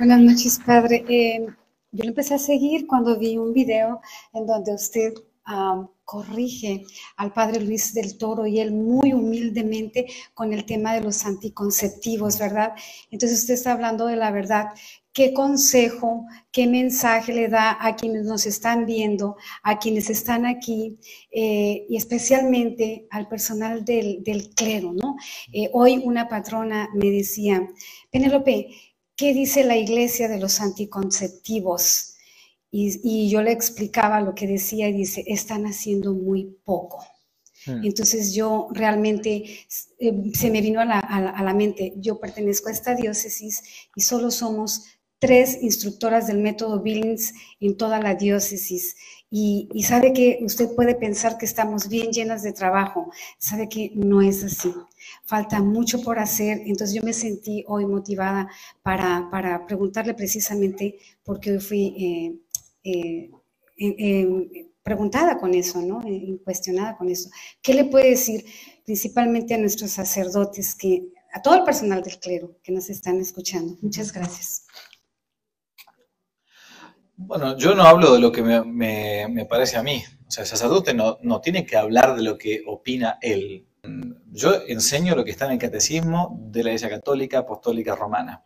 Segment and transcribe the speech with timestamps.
[0.00, 1.04] Buenas noches, padre.
[1.10, 1.46] Eh,
[1.92, 4.00] yo lo empecé a seguir cuando vi un video
[4.32, 5.12] en donde usted
[6.06, 6.86] corrige
[7.16, 12.38] al padre Luis del Toro y él muy humildemente con el tema de los anticonceptivos,
[12.38, 12.72] ¿verdad?
[13.10, 14.68] Entonces usted está hablando de la verdad.
[15.12, 20.98] ¿Qué consejo, qué mensaje le da a quienes nos están viendo, a quienes están aquí
[21.30, 24.22] eh, y especialmente al personal del,
[24.54, 25.16] clero, ¿no?
[25.52, 27.68] Eh, hoy una patrona me decía,
[28.10, 28.68] Penélope,
[29.20, 32.14] ¿qué dice la iglesia de los anticonceptivos?
[32.70, 37.04] Y, yo le explicaba lo que decía y dice, están haciendo muy poco.
[37.66, 37.84] Hmm.
[37.84, 39.44] Entonces yo realmente
[39.98, 43.62] eh, se me vino a la, mente, yo pertenezco a esta diócesis
[43.94, 44.84] y solo somos
[45.18, 48.96] tres instructoras del método Billings en toda la diócesis.
[49.30, 53.92] Y, y, sabe que usted puede pensar que estamos bien llenas de trabajo, sabe que
[53.94, 54.72] no es así
[55.24, 58.48] falta mucho por hacer, entonces yo me sentí hoy motivada
[58.82, 62.40] para, para preguntarle precisamente porque hoy fui
[62.84, 63.30] eh,
[63.76, 66.00] eh, preguntada con eso, ¿no?
[66.06, 67.30] Eh, cuestionada con eso.
[67.62, 68.44] ¿Qué le puede decir
[68.84, 73.76] principalmente a nuestros sacerdotes, que, a todo el personal del clero que nos están escuchando?
[73.82, 74.66] Muchas gracias.
[77.16, 78.64] Bueno, yo no hablo de lo que me,
[79.28, 80.02] me, parece a mí.
[80.26, 83.66] O sea, el sacerdote no, no tiene que hablar de lo que opina él
[84.30, 88.42] yo enseño lo que está en el catecismo de la Iglesia Católica Apostólica Romana.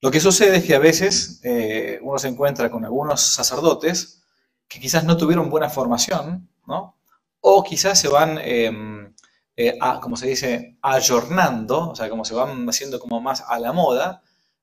[0.00, 4.22] Lo que sucede es que a veces eh, uno se encuentra con algunos sacerdotes
[4.68, 6.96] que quizás no tuvieron buena formación, ¿no?
[7.40, 9.14] O quizás se van, em,
[9.56, 13.72] eh, como se dice, ayornando, o sea, como se van haciendo como más a la
[13.72, 14.22] moda.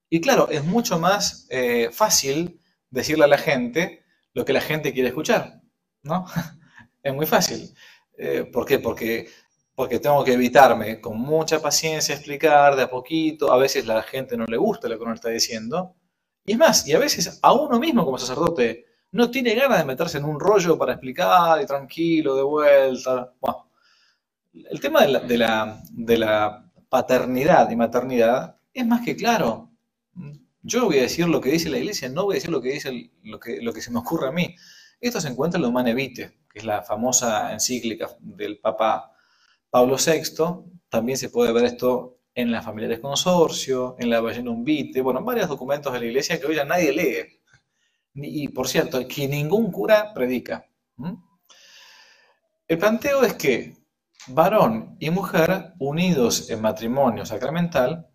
[0.10, 4.94] Y claro, es mucho más eh, fácil decirle a la gente lo que la gente
[4.94, 5.62] quiere escuchar,
[6.04, 6.26] ¿no?
[7.04, 7.74] es muy fácil.
[8.18, 8.80] Eh, ¿Por qué?
[8.80, 9.28] Porque,
[9.76, 13.52] porque tengo que evitarme con mucha paciencia explicar de a poquito.
[13.52, 15.96] A veces la gente no le gusta lo que uno está diciendo.
[16.46, 19.86] Y es más, y a veces a uno mismo como sacerdote no tiene ganas de
[19.86, 23.34] meterse en un rollo para explicar y tranquilo, de vuelta.
[23.40, 23.70] Bueno,
[24.54, 29.72] el tema de la, de la, de la paternidad y maternidad es más que claro.
[30.62, 32.70] Yo voy a decir lo que dice la iglesia, no voy a decir lo que
[32.70, 34.56] dice lo que, lo que se me ocurre a mí.
[35.00, 39.12] Esto se encuentra en lo Humane Vitae que es la famosa encíclica del Papa
[39.70, 45.02] Pablo VI, también se puede ver esto en la Familiares Consorcio, en la Vallenum Vitae,
[45.02, 47.42] bueno, en varios documentos de la Iglesia que hoy ya nadie lee.
[48.14, 50.66] Y por cierto, que ningún cura predica.
[52.70, 53.76] El planteo es que
[54.28, 58.08] varón y mujer unidos en matrimonio sacramental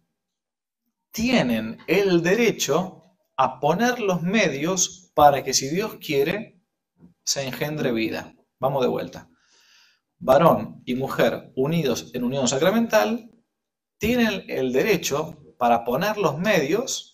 [1.10, 3.02] tienen el derecho
[3.36, 6.59] a poner los medios para que si Dios quiere
[7.25, 8.34] se engendre vida.
[8.58, 9.28] Vamos de vuelta.
[10.19, 13.31] Varón y mujer unidos en unión sacramental
[13.98, 17.10] tienen el derecho para poner los medios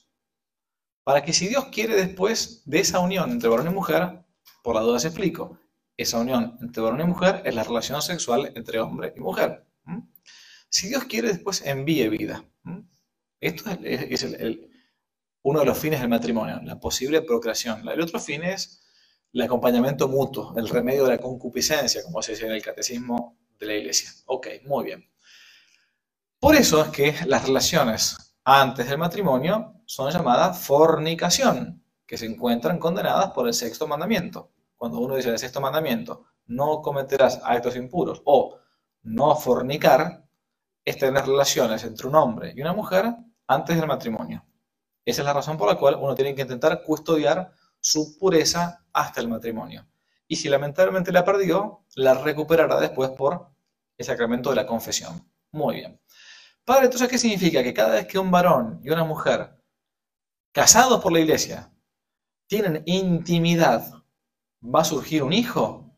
[1.06, 4.24] para que si Dios quiere después de esa unión entre varón y mujer,
[4.64, 5.60] por la duda se explico,
[5.96, 9.64] esa unión entre varón y mujer es la relación sexual entre hombre y mujer.
[10.68, 12.44] Si Dios quiere después envíe vida.
[13.40, 14.26] Esto es,
[15.42, 17.88] uno de los fines del matrimonio, la posible procreación.
[17.88, 18.82] El otro fin es
[19.36, 23.66] el acompañamiento mutuo, el remedio de la concupiscencia, como se dice en el catecismo de
[23.66, 24.08] la iglesia.
[24.24, 25.10] Ok, muy bien.
[26.40, 32.78] Por eso es que las relaciones antes del matrimonio son llamadas fornicación, que se encuentran
[32.78, 34.52] condenadas por el sexto mandamiento.
[34.74, 38.58] Cuando uno dice el sexto mandamiento, no cometerás actos impuros o
[39.02, 40.24] no fornicar,
[40.82, 43.14] es tener relaciones entre un hombre y una mujer
[43.48, 44.46] antes del matrimonio.
[45.04, 47.52] Esa es la razón por la cual uno tiene que intentar custodiar
[47.86, 49.86] su pureza hasta el matrimonio.
[50.26, 53.52] Y si lamentablemente la perdió, la recuperará después por
[53.96, 55.30] el sacramento de la confesión.
[55.52, 56.00] Muy bien.
[56.64, 57.62] Padre, entonces, ¿qué significa?
[57.62, 59.62] Que cada vez que un varón y una mujer,
[60.50, 61.72] casados por la iglesia,
[62.48, 63.88] tienen intimidad,
[64.60, 65.96] ¿va a surgir un hijo?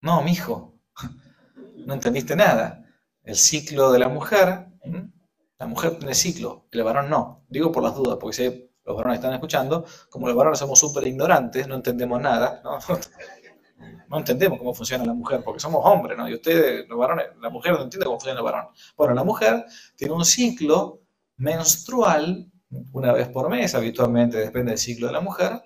[0.00, 0.80] No, mi hijo.
[1.84, 2.86] No entendiste nada.
[3.24, 4.68] El ciclo de la mujer,
[5.58, 7.44] la mujer tiene ciclo, el varón no.
[7.48, 11.06] Digo por las dudas, porque si los varones están escuchando, como los varones somos súper
[11.06, 12.60] ignorantes, no entendemos nada,
[14.08, 14.18] ¿no?
[14.18, 16.28] entendemos cómo funciona la mujer, porque somos hombres, ¿no?
[16.28, 18.66] Y ustedes, los varones, la mujer no entiende cómo funciona el varón.
[18.96, 19.64] Bueno, la mujer
[19.96, 21.00] tiene un ciclo
[21.36, 22.50] menstrual,
[22.92, 25.62] una vez por mes, habitualmente depende del ciclo de la mujer,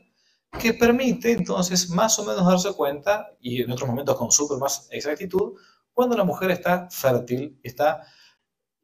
[0.59, 4.89] que permite entonces más o menos darse cuenta, y en otros momentos con súper más
[4.91, 5.55] exactitud,
[5.93, 8.03] cuando la mujer está fértil, está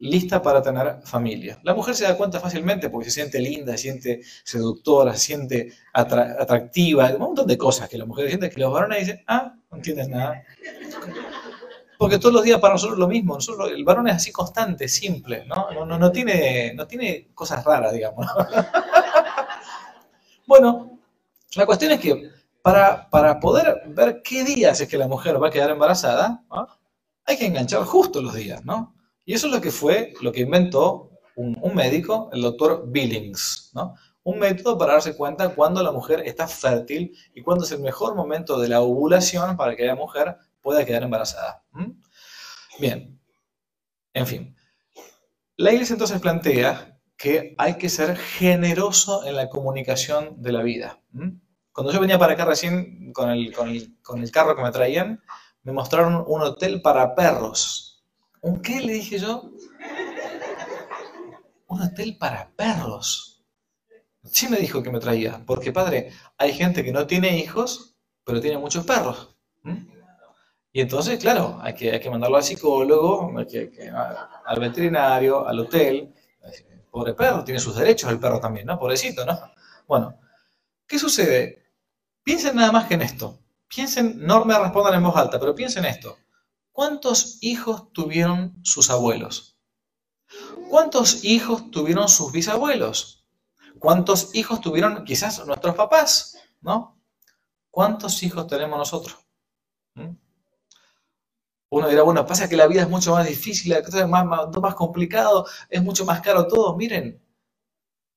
[0.03, 1.59] lista para tener familia.
[1.63, 5.73] La mujer se da cuenta fácilmente porque se siente linda, se siente seductora, se siente
[5.93, 9.77] atractiva, un montón de cosas que la mujer siente que los varones dicen, ah, no
[9.77, 10.43] entiendes nada.
[11.97, 13.37] Porque todos los días para nosotros es lo mismo.
[13.73, 15.85] El varón es así constante, simple, ¿no?
[15.85, 18.27] No, tiene, no tiene cosas raras, digamos.
[20.45, 20.99] bueno,
[21.55, 22.29] la cuestión es que
[22.61, 26.43] para, para, poder ver qué días es que la mujer va a quedar embarazada,
[27.25, 28.93] hay que enganchar justo los días, ¿no?
[29.25, 33.95] Y eso es lo que fue, lo que inventó un, médico, el doctor Billings, ¿no?
[34.23, 38.15] un método para darse cuenta cuando la mujer está fértil y cuándo es el mejor
[38.15, 41.63] momento de la ovulación para que la mujer pueda quedar embarazada.
[42.79, 43.19] Bien,
[44.13, 44.55] en fin.
[45.57, 50.99] La iglesia entonces plantea que hay que ser generoso en la comunicación de la vida.
[51.71, 55.21] Cuando yo venía para acá recién con el, con el, carro que me traían,
[55.63, 57.92] me mostraron un hotel para perros.
[58.43, 58.81] ¿Un qué?
[58.81, 59.51] Le dije yo.
[61.67, 63.41] Un hotel para perros.
[64.25, 67.95] Sí me dijo que me traía, porque padre, hay gente que no tiene hijos,
[68.25, 69.37] pero tiene muchos perros.
[70.73, 73.33] Y entonces, claro, hay que, hay que mandarlo al psicólogo,
[74.45, 76.13] al veterinario, al hotel.
[76.91, 78.77] Pobre perro, tiene sus derechos el perro también, ¿no?
[78.77, 79.39] Pobrecito, ¿no?
[79.87, 80.19] Bueno,
[80.85, 81.63] ¿qué sucede?
[82.23, 83.39] Piensen nada más que en esto.
[83.67, 86.17] Piensen, no me respondan en voz alta, pero piensen esto.
[86.73, 89.59] ¿Cuántos hijos tuvieron sus abuelos?
[90.69, 93.27] ¿Cuántos hijos tuvieron sus bisabuelos?
[93.77, 96.35] ¿Cuántos hijos tuvieron quizás nuestros papás?
[96.61, 96.99] ¿No?
[97.69, 99.15] ¿Cuántos hijos tenemos nosotros?
[99.93, 100.15] ¿Mm?
[101.69, 105.45] Uno dirá, bueno, pasa que la vida es mucho más difícil, es más, más, complicado,
[105.69, 106.75] es mucho más caro todo.
[106.75, 107.23] Miren,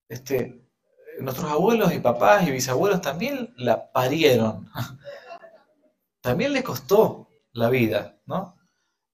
[0.08, 0.66] este,
[1.20, 4.70] nuestros abuelos y papás y bisabuelos también la parieron.
[6.22, 8.15] También les costó la vida,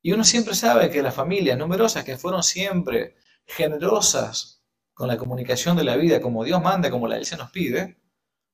[0.03, 3.17] Y uno siempre sabe que las familias numerosas que fueron siempre
[3.47, 4.65] generosas
[4.95, 8.01] con la comunicación de la vida como Dios manda, como la Iglesia nos pide,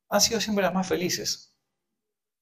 [0.09, 1.55] han sido siempre las más felices.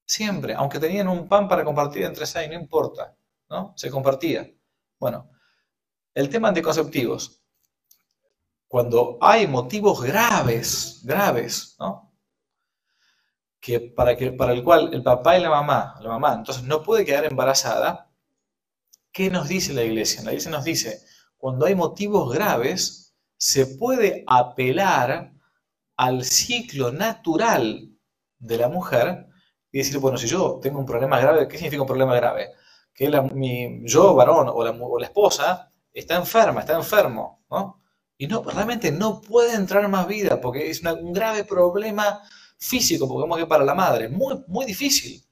[0.05, 3.17] Siempre, aunque tenían un pan para compartir entre seis, no importa,
[3.49, 3.73] ¿no?
[3.75, 4.49] Se compartía.
[4.99, 5.29] Bueno,
[6.13, 7.43] el tema anticonceptivos.
[8.67, 12.13] Cuando hay motivos graves, graves, ¿no?
[13.59, 16.83] Que para, que, para el cual el papá y la mamá, la mamá, entonces no
[16.83, 18.06] puede quedar embarazada,
[19.17, 20.21] ¿qué nos dice la iglesia?
[20.21, 21.01] La iglesia nos dice,
[21.37, 25.33] cuando hay motivos graves, se puede apelar
[25.95, 27.97] al ciclo natural
[28.37, 29.25] de la mujer
[29.71, 32.51] y decir, bueno, si yo tengo un problema grave, ¿qué significa un problema grave?
[32.93, 37.81] Que mi, yo, varón, o la, la, esposa, está enferma, está enfermo, ¿no?
[38.19, 42.21] Y no, realmente no puede entrar más vida porque es un grave problema
[42.59, 45.26] físico, porque que para la madre, muy, muy difícil.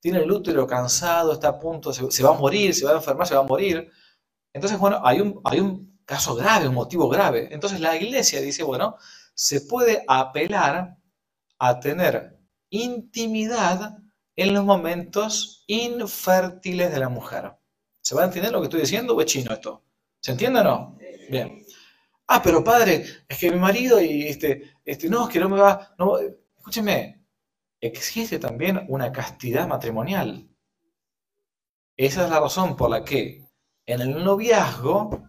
[0.00, 3.26] Tiene el útero cansado, está a punto, se, va a morir, se va a enfermar,
[3.26, 3.90] se va a morir.
[4.52, 7.48] Entonces, bueno, hay un, hay un caso grave, un motivo grave.
[7.50, 8.96] Entonces la iglesia dice, bueno,
[9.34, 10.96] se puede apelar
[11.58, 12.38] a tener
[12.70, 13.96] intimidad
[14.36, 17.52] en los momentos infértiles de la mujer.
[18.00, 19.84] ¿Se va a entender lo que estoy diciendo es chino esto?
[20.20, 20.98] ¿Se entiende o no?
[21.28, 21.64] Bien.
[22.28, 25.58] Ah, pero padre, es que mi marido y este, este, no, es que no me
[25.58, 27.15] va, no, escúcheme,
[27.86, 30.48] existe también una castidad matrimonial.
[31.96, 33.46] Esa es la razón por la que
[33.86, 35.26] en el noviazgo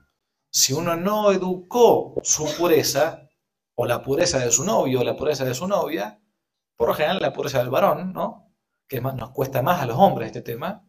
[0.50, 3.30] si uno no educó su pureza,
[3.76, 6.20] o la pureza de su novio, o la pureza de su novia,
[6.76, 8.52] por lo general la pureza del varón, ¿no?
[8.88, 10.84] Que más, nos cuesta más a los hombres este tema.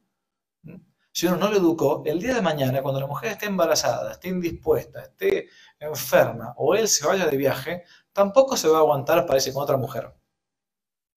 [1.13, 4.29] Si uno no lo educó, el día de mañana, cuando la mujer esté embarazada, esté
[4.29, 5.49] indispuesta, esté
[5.81, 9.65] enferma, o él se vaya de viaje, tampoco se va a aguantar para irse con
[9.65, 10.15] otra mujer.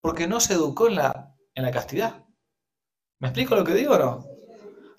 [0.02, 2.26] Porque no se educó en la, en la castidad.
[3.20, 4.26] ¿Me explico lo que digo o no?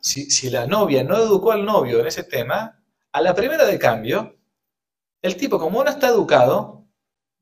[0.01, 2.83] Si, si la novia no educó al novio en ese tema,
[3.13, 4.37] a la primera de cambio,
[5.21, 6.87] el tipo, como no está educado,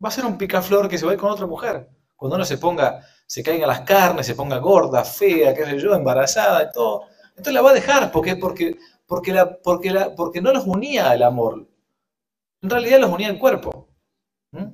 [0.03, 1.89] va a ser un picaflor que se va a ir con otra mujer.
[2.17, 5.95] Cuando uno se ponga, se caiga las carnes, se ponga gorda, fea, qué sé yo,
[5.95, 8.77] embarazada y todo, entonces la va a dejar porque, porque,
[9.07, 11.67] porque, la, porque, la, porque no los unía el amor.
[12.61, 13.89] En realidad los unía el cuerpo.
[14.53, 14.67] ¿Mm?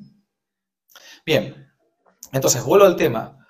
[1.24, 1.65] Bien,
[2.36, 3.46] entonces vuelvo al tema.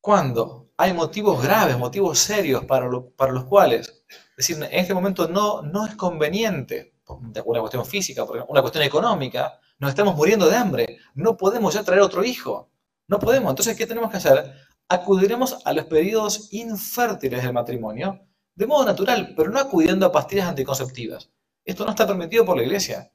[0.00, 4.04] Cuando hay motivos graves, motivos serios para, para los cuales
[4.36, 8.62] es decir, en este momento no, no es conveniente, por una cuestión física, por una
[8.62, 12.72] cuestión económica, nos estamos muriendo de hambre, no podemos ya traer otro hijo,
[13.06, 13.50] no podemos.
[13.50, 14.52] Entonces, ¿qué tenemos que hacer?
[14.88, 18.26] Acudiremos a los periodos infértiles del matrimonio
[18.56, 21.30] de modo natural, pero no acudiendo a pastillas anticonceptivas.
[21.64, 23.12] Esto no está permitido por la iglesia.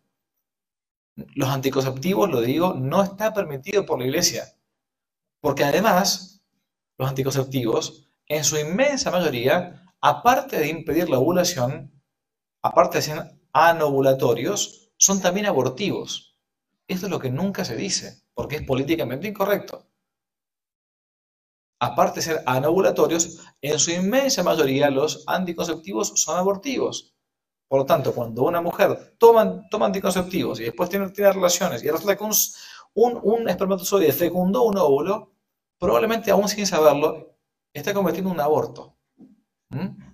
[1.16, 4.46] Los anticonceptivos, lo digo, no está permitido por la iglesia.
[5.42, 6.42] Porque además,
[6.98, 11.92] los anticonceptivos, en su inmensa mayoría, aparte de impedir la ovulación,
[12.62, 16.38] aparte de ser anovulatorios, son también abortivos.
[16.88, 19.86] Esto es lo que nunca se dice, porque es políticamente incorrecto.
[21.80, 27.16] aparte de ser anovulatorios, en su inmensa mayoría los anticonceptivos son abortivos.
[27.68, 32.18] Por lo tanto, cuando una mujer toma, anticonceptivos y después tiene, tiene relaciones y resulta
[32.18, 32.34] que un,
[32.94, 35.34] un, un espermatozoide fecundó un óvulo,
[35.78, 37.38] probablemente aún sin saberlo,
[37.74, 38.98] está cometiendo un aborto.
[39.70, 40.14] ¿Mm?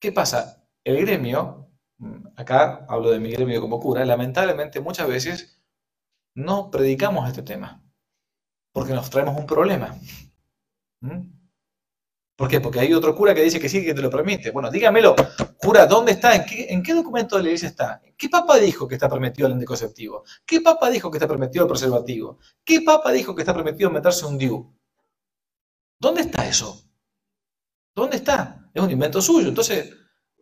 [0.00, 0.66] ¿Qué pasa?
[0.84, 5.62] El gremio, mm, acá hablo de mi gremio como cura, lamentablemente muchas veces
[6.34, 7.82] no predicamos este tema,
[8.72, 9.96] porque nos traemos un problema.
[11.00, 11.43] ¿Mm?
[12.36, 12.60] ¿Por qué?
[12.60, 14.50] Porque hay otro cura que dice que sí, que te lo permite.
[14.50, 15.14] Bueno, dígamelo,
[15.56, 16.34] cura, ¿dónde está?
[16.34, 18.02] ¿En qué, documento de la iglesia está?
[18.16, 20.24] ¿Qué papa dijo que está permitido el anticonceptivo?
[20.44, 22.38] ¿Qué papa dijo que está permitido el preservativo?
[22.64, 24.74] ¿Qué papa dijo que está permitido meterse un DIU?
[26.00, 26.82] ¿Dónde está eso?
[27.94, 28.68] ¿Dónde está?
[28.74, 29.48] Es un invento suyo.
[29.48, 29.94] Entonces,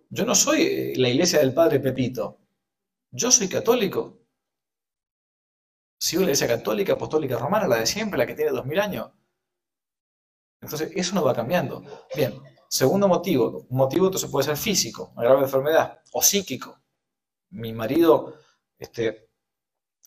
[0.08, 2.38] yo no soy eh, la iglesia del padre Pepito.
[3.11, 4.18] Yo soy católico.
[5.99, 9.11] Sigo la iglesia católica, apostólica romana, la de siempre, la que tiene dos mil años.
[10.62, 11.85] Entonces, eso no va cambiando.
[12.14, 13.66] Bien, segundo motivo.
[13.69, 16.81] Un motivo entonces puede ser físico, una grave enfermedad, o psíquico.
[17.50, 18.38] Mi marido
[18.78, 19.28] este,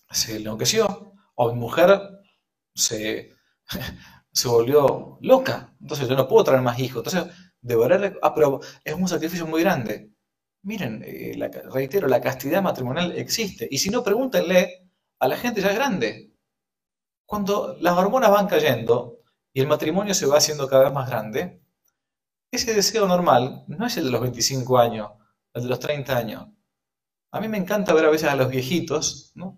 [0.10, 2.02] se enloqueció, o mi mujer
[2.74, 3.36] se,
[4.32, 5.76] se volvió loca.
[5.82, 7.06] Entonces, yo no puedo traer más hijos.
[7.06, 8.16] Entonces, deberé...
[8.22, 10.12] Ah, pero es un sacrificio muy grande.
[10.64, 13.68] Miren, eh, reitero, la castidad matrimonial existe.
[13.70, 16.32] Y si no, pregúntenle a la gente ya grande.
[17.26, 19.15] Cuando las hormonas van cayendo,
[19.56, 21.62] y el matrimonio se va haciendo cada vez más grande,
[22.52, 25.12] ese deseo normal no es el de los 25 años,
[25.54, 26.48] el de los 30 años.
[27.32, 29.58] A mí me encanta ver a veces a los viejitos, ¿no?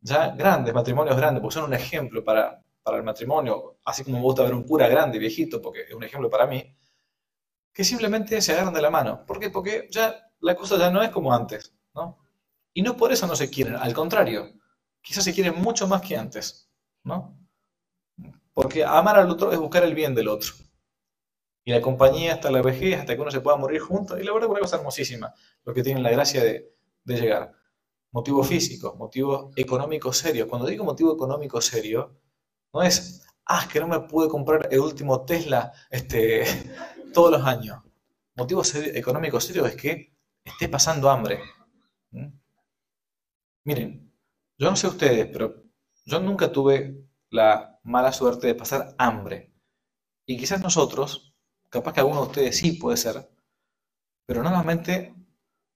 [0.00, 4.24] ya grandes, matrimonios grandes, porque son un ejemplo para, para el matrimonio, así como me
[4.24, 6.76] gusta ver un cura grande, viejito, porque es un ejemplo para mí,
[7.72, 9.24] que simplemente se agarran de la mano.
[9.24, 9.50] ¿Por qué?
[9.50, 12.18] Porque ya la cosa ya no es como antes, ¿no?
[12.72, 14.50] Y no por eso no se quieren, al contrario,
[15.00, 16.68] quizás se quieren mucho más que antes,
[17.04, 17.39] ¿no?
[18.60, 20.52] Porque amar al otro es buscar el bien del otro.
[21.64, 24.20] Y la compañía hasta la vejez, hasta que uno se pueda morir juntos.
[24.20, 26.70] Y la verdad es una cosa hermosísima, lo que tienen la gracia de,
[27.06, 27.54] llegar.
[28.12, 30.46] Motivo físico, motivo económico serio.
[30.46, 32.18] Cuando digo motivo económico serio,
[32.74, 36.44] no es, ah, que no me pude comprar el último Tesla este,
[37.14, 37.78] todos los años.
[38.36, 40.12] Motivo económico serio es que
[40.44, 41.40] esté pasando hambre.
[42.10, 42.28] ¿Mm?
[43.64, 44.12] Miren,
[44.58, 45.62] yo no sé ustedes, pero
[46.04, 49.52] yo nunca tuve la mala suerte de pasar hambre.
[50.26, 51.34] Y quizás nosotros,
[51.68, 53.30] capaz que alguno de ustedes sí puede ser,
[54.26, 55.14] pero normalmente,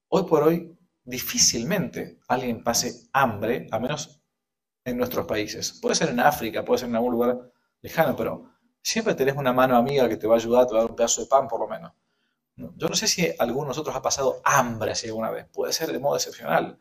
[0.09, 4.21] hoy por hoy, difícilmente alguien pase hambre, a menos
[4.83, 5.79] en nuestros países.
[5.81, 9.75] Puede ser en África, puede ser en algún lugar lejano, pero siempre tenés una mano
[9.75, 11.59] amiga que te va a ayudar, te va a dar un pedazo de pan por
[11.59, 11.91] lo menos.
[12.55, 15.91] Yo no sé si alguno de nosotros ha pasado hambre así alguna vez, puede ser
[15.91, 16.79] de modo excepcional,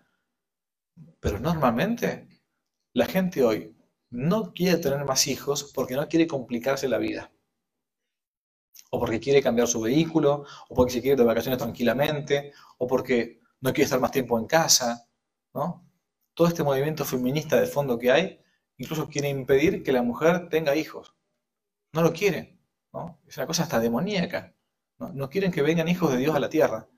[1.18, 2.28] pero normalmente
[2.92, 3.76] la gente hoy
[4.14, 7.32] no quiere tener más hijos porque no quiere complicarse la vida.
[8.90, 12.86] O porque quiere cambiar su vehículo, o porque se quiere ir de vacaciones tranquilamente, o
[12.86, 15.08] porque no quiere estar más tiempo en casa,
[15.52, 15.84] ¿no?
[16.32, 18.40] Todo este movimiento feminista de fondo que hay,
[18.76, 21.16] incluso quiere impedir que la mujer tenga hijos.
[21.92, 22.60] No lo quiere,
[22.92, 23.20] ¿no?
[23.26, 24.54] Es una cosa hasta demoníaca.
[24.98, 26.88] No, quieren que vengan hijos de Dios a la tierra.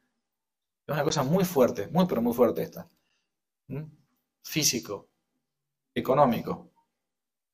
[0.86, 2.90] Es una cosa muy fuerte, muy pero muy fuerte esta.
[4.42, 5.08] Físico,
[5.94, 6.75] económico,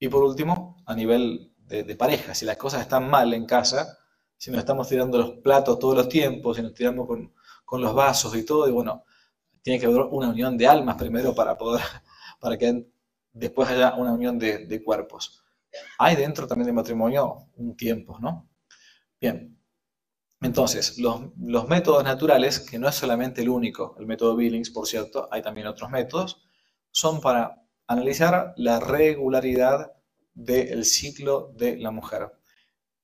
[0.02, 4.00] y por último, a nivel de, pareja, si las cosas están mal en casa,
[4.37, 7.32] si nos estamos tirando los platos todos los tiempos, si nos tiramos con,
[7.80, 9.04] los vasos y todo, y bueno,
[9.62, 11.85] tiene que haber una unión de almas primero para poder,
[12.40, 12.85] para que
[13.32, 15.40] después haya una unión de, cuerpos.
[16.00, 18.50] Hay dentro también del matrimonio un tiempo, ¿no?
[19.21, 19.56] Bien,
[20.40, 24.88] entonces, los, los, métodos naturales, que no es solamente el único, el método Billings, por
[24.88, 26.42] cierto, hay también otros métodos,
[26.90, 29.92] son para analizar la regularidad
[30.34, 32.32] del ciclo de la mujer.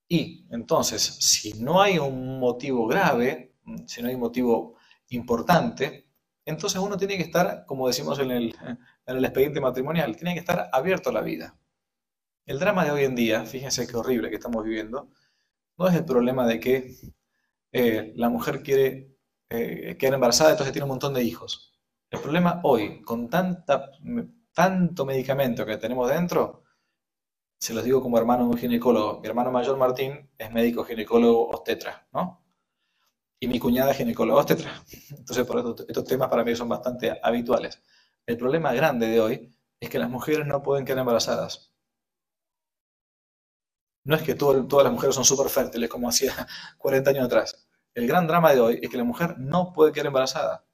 [0.07, 3.55] Y entonces, si no hay un motivo grave,
[3.85, 4.75] si no hay un motivo
[5.09, 6.09] importante,
[6.45, 8.55] entonces uno tiene que estar, como decimos en el,
[9.05, 11.55] expediente matrimonial, tiene que estar abierto a la vida.
[12.45, 15.09] El drama de hoy en día, fíjense qué horrible que estamos viviendo,
[15.77, 16.95] no es el problema de que
[17.71, 19.15] eh, la mujer quiere
[19.49, 21.79] eh, quedar embarazada, entonces tiene un montón de hijos.
[22.09, 23.91] El problema hoy, con tanta
[24.53, 26.63] tanto medicamento que tenemos dentro,
[27.59, 29.19] se los digo como hermano de un ginecólogo.
[29.19, 32.43] Mi hermano mayor Martín es médico ginecólogo obstetra, ¿no?
[33.39, 34.83] Y mi cuñada es ginecóloga obstetra.
[35.11, 37.81] Entonces, por estos temas para mí son bastante habituales.
[38.25, 41.73] El problema grande de hoy es que las mujeres no pueden quedar embarazadas.
[44.03, 46.33] No es que todas las mujeres son súper fértiles como hacía
[46.77, 47.67] 40 años atrás.
[47.93, 50.65] El gran drama de hoy es que la mujer no puede quedar embarazada.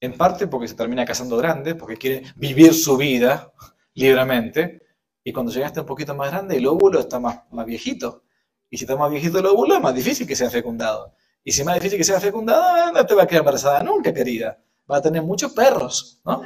[0.00, 3.52] En parte porque se termina casando grande, porque quiere vivir su vida
[3.94, 4.82] libremente,
[5.24, 8.22] Y cuando llegaste un poquito más grande, el óvulo está más, más viejito.
[8.70, 11.14] Y si está más viejito el óvulo, es más difícil que sea fecundado.
[11.42, 14.14] Y si es más difícil que sea fecundado, no te va a quedar embarazada nunca,
[14.14, 14.58] querida.
[14.88, 16.42] Va a tener muchos perros, ¿no?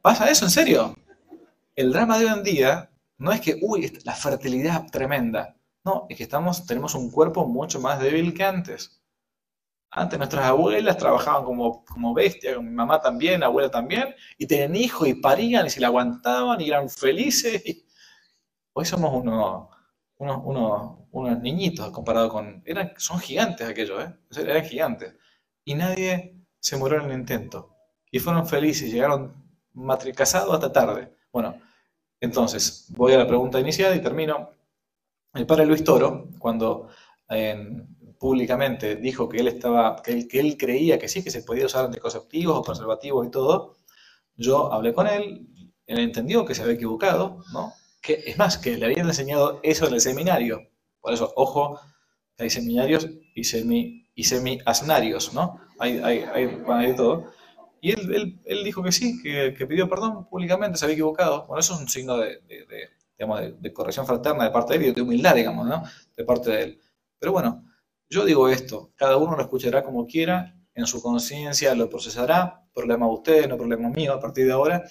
[0.00, 0.96] ¿Pasa eso en serio?
[1.74, 5.56] El drama de hoy en día no es que, uy, la fertilidad tremenda.
[5.84, 9.01] No, es que estamos, tenemos un cuerpo mucho más débil que antes.
[9.94, 15.06] Antes nuestras abuelas trabajaban como, como bestias, mi mamá también, abuela también, y tenían hijos
[15.06, 17.62] y parían y se la aguantaban y eran felices.
[18.72, 19.68] Hoy somos unos,
[20.16, 22.62] unos, unos, niñitos comparado con...
[22.64, 24.14] Eran, son gigantes aquellos, ¿eh?
[24.40, 25.14] Eran gigantes.
[25.62, 27.76] Y nadie se murió en el intento.
[28.10, 29.34] Y fueron felices, llegaron
[30.16, 31.14] casados hasta tarde.
[31.30, 31.60] Bueno,
[32.18, 34.52] entonces, voy a la pregunta inicial y termino.
[35.34, 36.88] El padre Luis Toro, cuando
[38.22, 41.66] públicamente dijo que él, estaba, que él, que él creía que sí, que se podía
[41.66, 43.78] usar anticonceptivos o preservativos y todo,
[44.36, 45.48] yo hablé con él,
[45.88, 47.72] él entendió que se había equivocado, ¿no?
[48.00, 50.70] Que, es más, que le habían enseñado eso en el seminario.
[51.00, 51.80] Por eso, ojo,
[52.38, 55.58] hay seminarios y semi y semi-asnarios, ¿no?
[55.80, 57.32] Hay, hay, hay, hay todo.
[57.80, 61.46] Y él, él, dijo que sí, que, que, pidió perdón públicamente, se había equivocado.
[61.48, 62.88] Bueno, eso es un signo de, de, de
[63.18, 65.82] digamos, de, corrección fraterna de parte de él y de humildad, digamos, ¿no?
[66.16, 66.80] De parte de él.
[67.18, 67.64] Pero bueno,
[68.12, 73.06] yo digo esto, cada uno lo escuchará como quiera, en su conciencia lo procesará, problema
[73.06, 74.84] de ustedes, no problema mío, a partir de ahora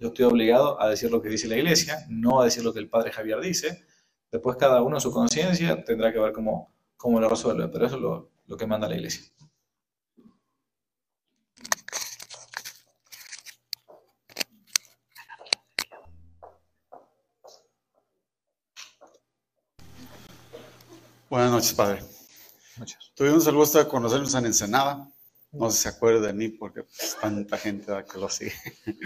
[0.00, 2.78] yo estoy obligado a decir lo que dice la iglesia, no a decir lo que
[2.78, 3.84] el padre Javier dice.
[4.30, 7.96] Después cada uno en su conciencia tendrá que ver cómo, cómo lo resuelve, pero eso
[7.96, 9.24] es lo, lo que manda la iglesia.
[21.28, 22.15] Buenas noches, padre.
[23.16, 25.10] Tuvimos el gusto de conocernos en Ensenada.
[25.50, 28.52] No sé si se acuerda de mí porque pues, tanta gente que lo sigue.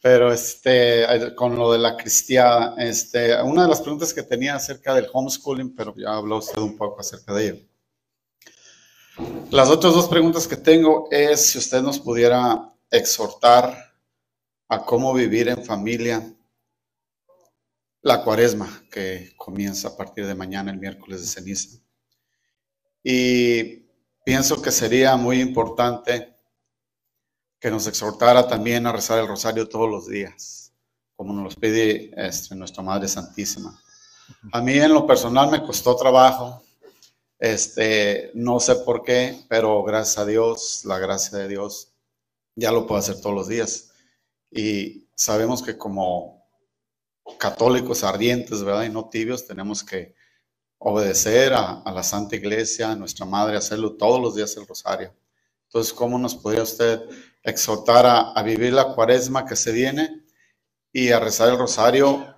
[0.00, 4.94] Pero este, con lo de la cristiada, este, una de las preguntas que tenía acerca
[4.94, 7.64] del homeschooling, pero ya habló usted un poco acerca de ello.
[9.50, 13.94] Las otras dos preguntas que tengo es si usted nos pudiera exhortar
[14.68, 16.22] a cómo vivir en familia
[18.02, 21.83] la cuaresma que comienza a partir de mañana, el miércoles de ceniza.
[23.06, 23.84] Y
[24.24, 26.34] pienso que sería muy importante
[27.60, 30.72] que nos exhortara también a rezar el rosario todos los días,
[31.14, 33.78] como nos pide este, nuestra Madre Santísima.
[34.52, 36.62] A mí en lo personal me costó trabajo,
[37.38, 41.92] este, no sé por qué, pero gracias a Dios, la gracia de Dios,
[42.56, 43.90] ya lo puedo hacer todos los días.
[44.50, 46.46] Y sabemos que como
[47.38, 48.84] católicos ardientes, ¿verdad?
[48.84, 50.14] Y no tibios, tenemos que
[50.78, 55.14] obedecer a, la Santa Iglesia, a nuestra Madre, hacerlo todos los días el rosario.
[55.64, 57.00] Entonces, ¿cómo nos podría usted
[57.42, 60.24] exhortar a, vivir la cuaresma que se viene
[60.92, 62.34] y a rezar el rosario,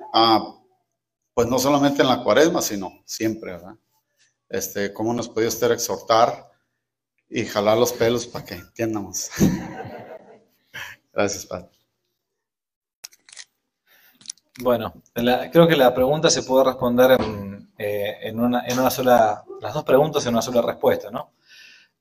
[1.35, 3.77] pues no solamente en la cuaresma, sino siempre, ¿verdad?
[4.49, 6.51] Este, ¿Cómo nos podría usted exhortar
[7.29, 9.29] y jalar los pelos para que entiendamos?
[11.13, 11.69] Gracias, Padre.
[14.59, 17.19] Bueno, creo que la pregunta se puede responder
[17.79, 21.33] eh, en, una, sola, las dos preguntas en una sola respuesta, ¿no?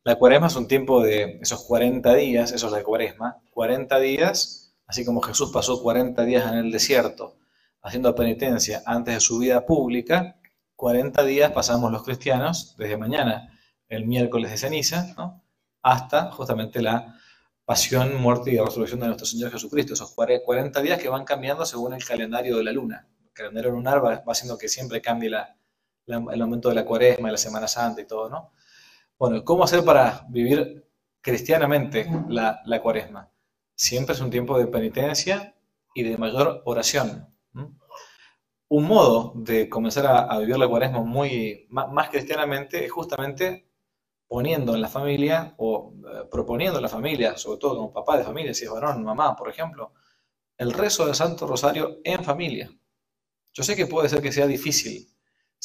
[0.04, 4.76] La cuaresma es un tiempo de esos 40 días, eso es la cuaresma, 40 días,
[4.86, 7.38] así como Jesús pasó 40 días en el desierto
[7.86, 10.38] haciendo penitencia antes de su vida pública,
[10.76, 15.16] 40 días pasamos los cristianos desde mañana, el miércoles de ceniza,
[15.84, 17.16] hasta justamente la
[17.64, 21.94] pasión, muerte y resurrección de nuestro Señor Jesucristo, esos 40 días que van cambiando según
[21.94, 23.08] el calendario de la luna.
[23.24, 25.30] El calendario lunar va, haciendo que siempre cambie
[26.08, 28.52] el momento de la cuaresma y la Semana Santa y todo, ¿no?
[29.18, 30.86] Bueno, ¿cómo hacer para vivir
[31.22, 33.32] cristianamente la, cuaresma?
[33.74, 35.56] Siempre es un tiempo de penitencia
[35.94, 37.34] y de mayor oración.
[38.68, 43.70] Un modo de comenzar a, vivir la cuaresma muy más cristianamente es justamente
[44.28, 48.24] poniendo en la familia o eh, proponiendo en la familia, sobre todo como papá de
[48.24, 49.94] familia, si es varón, mamá, por ejemplo,
[50.58, 52.70] el rezo del Santo Rosario en familia.
[53.54, 55.15] Yo sé que puede ser que sea difícil,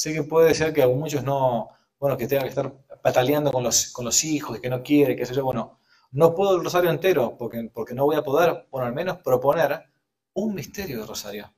[0.01, 3.93] sé que puede ser que muchos no, bueno, que tengan que estar pataleando con los,
[3.93, 5.79] con los hijos y que no quiere, qué sé yo, bueno,
[6.13, 9.85] no puedo el rosario entero porque, porque no voy a poder, bueno, al menos proponer
[10.33, 11.53] un misterio de rosario.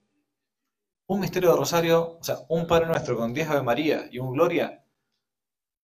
[1.06, 4.32] Un misterio de rosario, o sea, un Padre Nuestro con 10 Ave María y un
[4.32, 4.84] Gloria,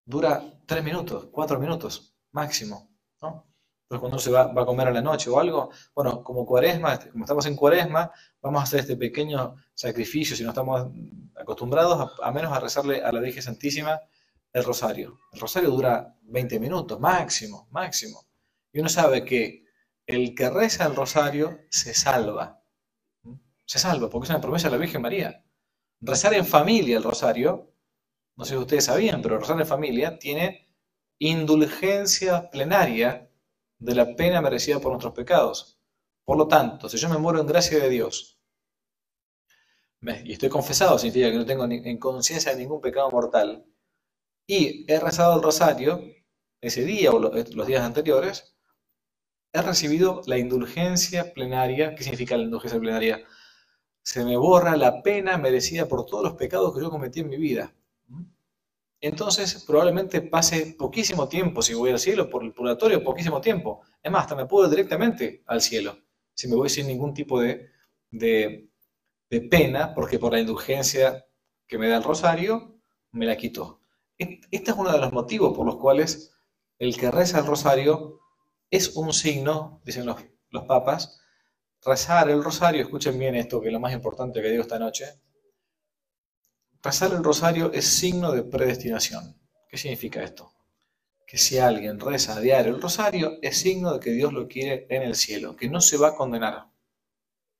[0.03, 2.89] dura tres minutos, cuatro minutos máximo,
[3.21, 3.48] ¿no?
[3.89, 6.93] Entonces cuando uno se va, a comer a la noche o algo, bueno, como cuaresma,
[6.93, 10.91] este, como estamos en cuaresma, vamos a hacer este pequeño sacrificio, si no estamos
[11.35, 13.99] acostumbrados, a, menos a rezarle a la Virgen Santísima
[14.53, 15.17] el rosario.
[15.33, 18.27] El rosario dura 20 minutos, máximo, máximo.
[18.71, 19.63] Y uno sabe que
[20.05, 22.61] el que reza el rosario se salva.
[23.65, 25.43] Se salva, porque es una promesa de la Virgen María.
[25.99, 27.73] Rezar en familia el rosario,
[28.35, 30.67] no sé si ustedes sabían, pero rezar en familia tiene
[31.17, 33.28] indulgencia plenaria
[33.79, 35.79] de la pena merecida por nuestros pecados.
[36.25, 38.39] Por lo tanto, si yo me muero en gracia de Dios
[40.23, 43.65] y estoy confesado, significa que no tengo en conciencia ningún pecado mortal,
[44.47, 46.01] y he rezado el rosario
[46.61, 48.55] ese día o los días anteriores,
[49.53, 51.95] he recibido la indulgencia plenaria.
[51.95, 53.23] ¿Qué significa la indulgencia plenaria?
[54.03, 57.37] Se me borra la pena merecida por todos los pecados que yo cometí en mi
[57.37, 57.75] vida.
[59.01, 63.81] Entonces, probablemente pase poquísimo tiempo si voy al cielo por el purgatorio, poquísimo tiempo.
[64.03, 65.97] Es más, hasta me puedo ir directamente al cielo,
[66.33, 67.69] si me voy sin ningún tipo de,
[68.11, 68.69] de,
[69.49, 71.25] pena, porque por la indulgencia
[71.67, 72.79] que me da el rosario,
[73.11, 73.81] me la quitó.
[74.17, 76.35] Este es uno de los motivos por los cuales
[76.77, 78.19] el que reza el rosario
[78.69, 80.17] es un signo, dicen los,
[80.49, 81.21] los papas,
[81.81, 85.05] rezar el rosario, escuchen bien esto, que es lo más importante que digo esta noche,
[86.81, 89.39] rezar el rosario es signo de predestinación.
[89.67, 90.53] ¿Qué significa esto?
[91.27, 95.03] Que si alguien reza diario el rosario, es signo de que Dios lo quiere en
[95.03, 96.69] el cielo, que no se va a condenar,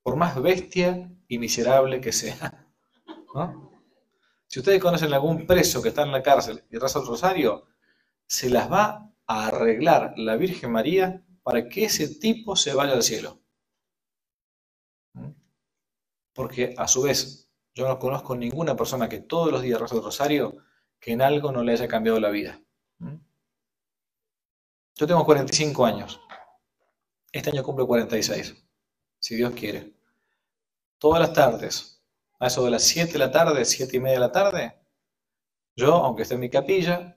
[0.02, 2.68] por más bestia y miserable que sea.
[4.52, 7.68] Si ustedes conocen algún preso que está en la cárcel y reza el rosario,
[8.26, 13.04] se las va a arreglar la Virgen María para que ese tipo se vaya al
[13.04, 13.44] cielo.
[15.14, 15.34] ¿Mm?
[16.34, 17.49] Porque a su vez,
[17.80, 20.58] yo no conozco ninguna persona que todos los días reza el rosario
[21.00, 22.62] que en algo no le haya cambiado la vida.
[22.98, 23.16] ¿Mm?
[24.96, 26.20] Yo tengo 45 años.
[27.32, 28.68] Este año cumplo 46,
[29.18, 29.94] si Dios quiere.
[30.98, 32.04] Todas las tardes,
[32.38, 34.78] a eso de las 7 de la tarde, 7 y media de la tarde,
[35.78, 37.16] yo, aunque esté en mi capilla,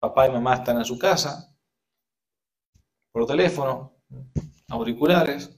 [0.00, 1.56] papá y mamá están en su casa,
[3.12, 4.02] por teléfono,
[4.66, 5.56] auriculares.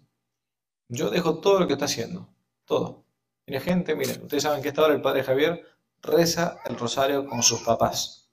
[0.87, 2.29] Yo dejo todo lo que está haciendo,
[2.67, 3.06] todo.
[3.47, 5.65] Mire, gente, miren, ustedes saben que esta hora el padre Javier
[6.03, 8.31] reza el rosario con sus papás.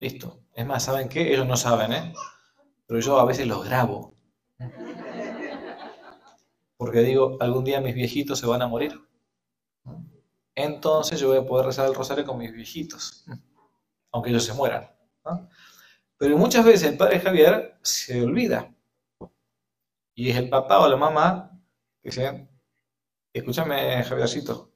[0.00, 0.44] Listo.
[0.54, 1.32] Es más, ¿saben qué?
[1.32, 2.14] Ellos no saben, ¿eh?
[2.86, 4.14] Pero yo a veces los grabo.
[6.76, 9.08] Porque digo, algún día mis viejitos se van a morir
[10.58, 13.24] entonces yo voy a poder rezar el rosario con mis viejitos,
[14.10, 14.90] aunque ellos se mueran.
[16.16, 18.74] Pero muchas veces el padre Javier se olvida.
[20.16, 21.57] Y es el papá o la mamá
[22.02, 22.48] dice,
[23.32, 24.72] escúchame Javiercito,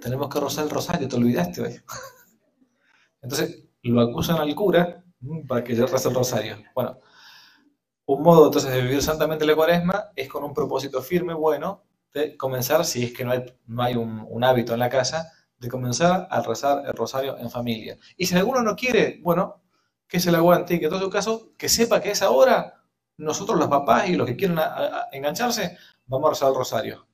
[0.00, 1.80] tenemos que rezar el rosario, te olvidaste hoy.
[3.22, 5.04] Entonces lo acusan al cura
[5.46, 6.56] para que yo reza el rosario.
[6.74, 6.98] Bueno,
[8.06, 12.36] un modo entonces de vivir santamente la cuaresma es con un propósito firme, bueno, de
[12.36, 16.26] comenzar, si es que no hay, no hay un, hábito en la casa, de comenzar
[16.30, 17.98] a rezar el rosario en familia.
[18.16, 19.62] Y si alguno no quiere, bueno,
[20.08, 22.79] que se le aguante y que en todo caso, que sepa que es ahora,
[23.20, 24.58] nosotros los papás y los que quieren
[25.12, 27.06] engancharse, vamos a rezar el rosario.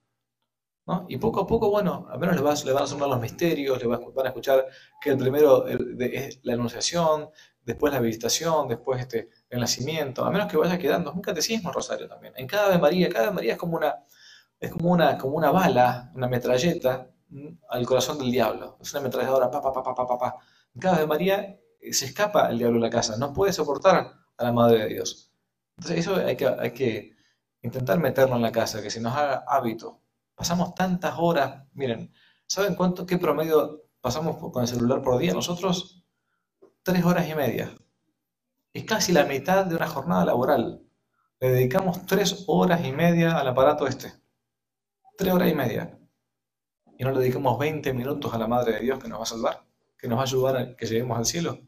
[1.09, 4.01] Y poco a poco, bueno, al menos le, van a sonar los misterios, le van
[4.25, 4.67] a escuchar
[5.01, 10.49] que el primero es la anunciación, después la visitación, después este, el nacimiento, a menos
[10.49, 12.35] que vaya quedando un catecismo rosario también.
[12.37, 13.97] En cada Ave María, cada Ave María es como una,
[14.61, 17.11] es como una, como una bala, una metralleta
[17.69, 18.79] al corazón del diablo.
[18.81, 20.37] Es una ametralladora, pa, pa, pa, pa, pa, pa.
[20.75, 24.13] En cada de María eh, se escapa el diablo de la casa, no puede soportar
[24.37, 25.26] a la Madre de Dios.
[25.77, 27.17] Entonces eso hay que, hay que
[27.63, 30.03] intentar meterlo en la casa, que se nos haga hábito.
[30.35, 32.13] Pasamos tantas horas, miren,
[32.47, 35.33] ¿saben cuánto, qué promedio pasamos con el celular por día?
[35.33, 36.05] Nosotros,
[36.83, 37.75] tres horas y media.
[38.73, 40.83] Es casi la mitad de una jornada laboral.
[41.41, 44.13] Le dedicamos tres horas y media al aparato este
[45.17, 45.99] tres horas y media,
[46.99, 49.27] y no le dedicamos 20 minutos a la Madre de Dios que nos va a
[49.27, 49.67] salvar,
[49.99, 51.59] que nos va a ayudar a que lleguemos al cielo.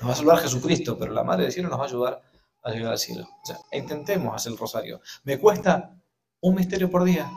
[0.00, 2.22] Nos va a salvar Jesucristo, pero la Madre del Cielo nos va a ayudar
[2.62, 3.28] a llegar al cielo.
[3.42, 5.00] O sea, intentemos hacer el rosario.
[5.24, 5.96] Me cuesta
[6.40, 7.30] un misterio por día.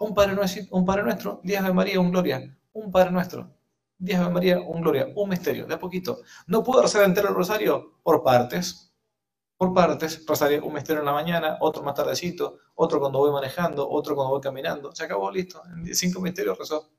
[0.00, 2.56] Un Padre Nuestro, un Padre Nuestro, días de María, un Gloria.
[2.72, 3.50] Un Padre Nuestro,
[3.98, 5.08] días de María, un Gloria.
[5.14, 6.20] Un misterio, de a poquito.
[6.46, 8.90] No puedo rezar entero el rosario por partes,
[9.60, 13.86] por partes, pasaría un misterio en la mañana, otro más tardecito, otro cuando voy manejando,
[13.90, 14.90] otro cuando voy caminando.
[14.94, 15.62] Se acabó, listo.
[15.92, 16.90] Cinco misterios rezó.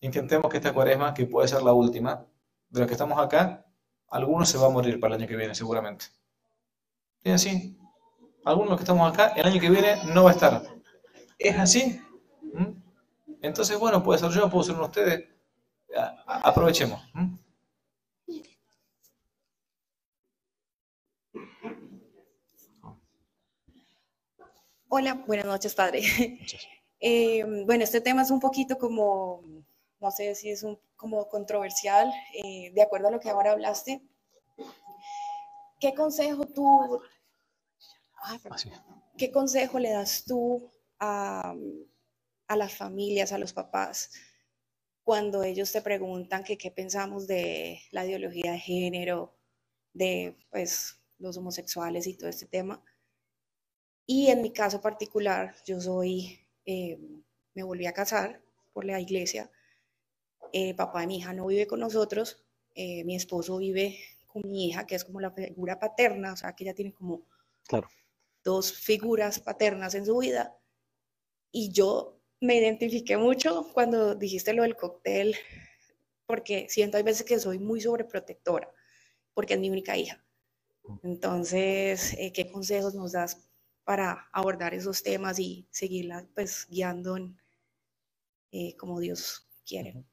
[0.00, 2.26] Intentemos que esta cuaresma, que puede ser la última,
[2.68, 3.64] de los que estamos acá,
[4.08, 6.06] algunos se va a morir para el año que viene, seguramente.
[7.22, 7.78] ¿Es así?
[8.44, 10.62] Algunos que estamos acá, el año que viene no va a estar.
[11.38, 12.00] ¿Es así?
[12.54, 12.72] ¿Mm?
[13.42, 15.28] Entonces, bueno, puede ser yo, puede ser uno de ustedes.
[16.26, 17.02] Aprovechemos.
[17.12, 17.36] ¿Mm?
[24.88, 26.02] Hola, buenas noches, padre.
[27.02, 29.40] Eh, bueno, este tema es un poquito como,
[30.00, 34.02] no sé si es un, como controversial, eh, de acuerdo a lo que ahora hablaste.
[35.80, 37.00] ¿Qué consejo tú,
[39.18, 41.54] qué consejo le das tú a,
[42.46, 44.10] a las familias, a los papás,
[45.02, 49.34] cuando ellos te preguntan que qué pensamos de la ideología de género,
[49.92, 52.84] de pues los homosexuales y todo este tema?
[54.06, 56.98] Y en mi caso particular, yo soy, eh,
[57.54, 59.50] me volví a casar por la iglesia.
[60.52, 62.44] El papá de mi hija no vive con nosotros.
[62.74, 63.98] Eh, mi esposo vive
[64.32, 67.26] con mi hija, que es como la figura paterna, o sea, que ella tiene como
[67.66, 67.88] claro.
[68.44, 70.56] dos figuras paternas en su vida.
[71.52, 75.36] Y yo me identifiqué mucho cuando dijiste lo del cóctel,
[76.26, 78.72] porque siento hay veces que soy muy sobreprotectora,
[79.34, 80.24] porque es mi única hija.
[80.84, 80.98] Mm.
[81.02, 83.50] Entonces, eh, ¿qué consejos nos das
[83.90, 87.36] para abordar esos temas y seguirla pues guiando en,
[88.52, 90.04] eh, como Dios quiere.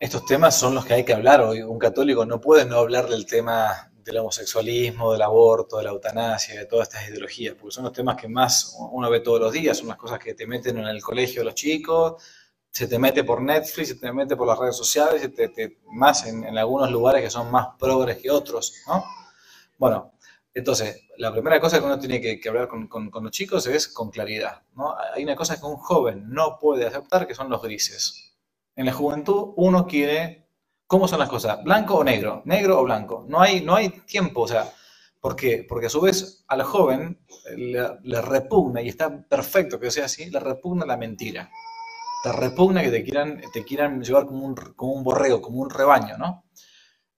[0.00, 1.60] Estos temas son los que hay que hablar hoy.
[1.60, 6.56] Un católico no puede no hablar del tema del homosexualismo, del aborto, de la eutanasia,
[6.56, 9.76] de todas estas ideologías, porque son los temas que más uno ve todos los días,
[9.76, 12.22] son las cosas que te meten en el colegio los chicos,
[12.70, 15.28] se te mete por Netflix, se te mete por las redes sociales,
[15.86, 19.04] más en, algunos lugares que son más progres que otros, ¿no?
[19.78, 20.12] Bueno,
[20.54, 24.62] entonces, la primera cosa que uno tiene que, hablar con, los chicos es con claridad.
[24.74, 24.94] ¿no?
[25.14, 28.37] Hay una cosa que un joven no puede aceptar, que son los grises.
[28.78, 30.46] En la juventud uno quiere,
[30.86, 31.64] ¿cómo son las cosas?
[31.64, 32.42] ¿Blanco o negro?
[32.44, 33.24] ¿Negro o blanco?
[33.26, 34.72] No hay, no hay tiempo, o sea,
[35.20, 35.66] ¿por qué?
[35.68, 37.18] Porque a su vez al joven
[37.56, 41.50] le, repugna, y está perfecto que sea así, le repugna la mentira.
[42.22, 45.70] Te repugna que te quieran, te quieran llevar como un, como un borrego, como un
[45.70, 46.44] rebaño, ¿no?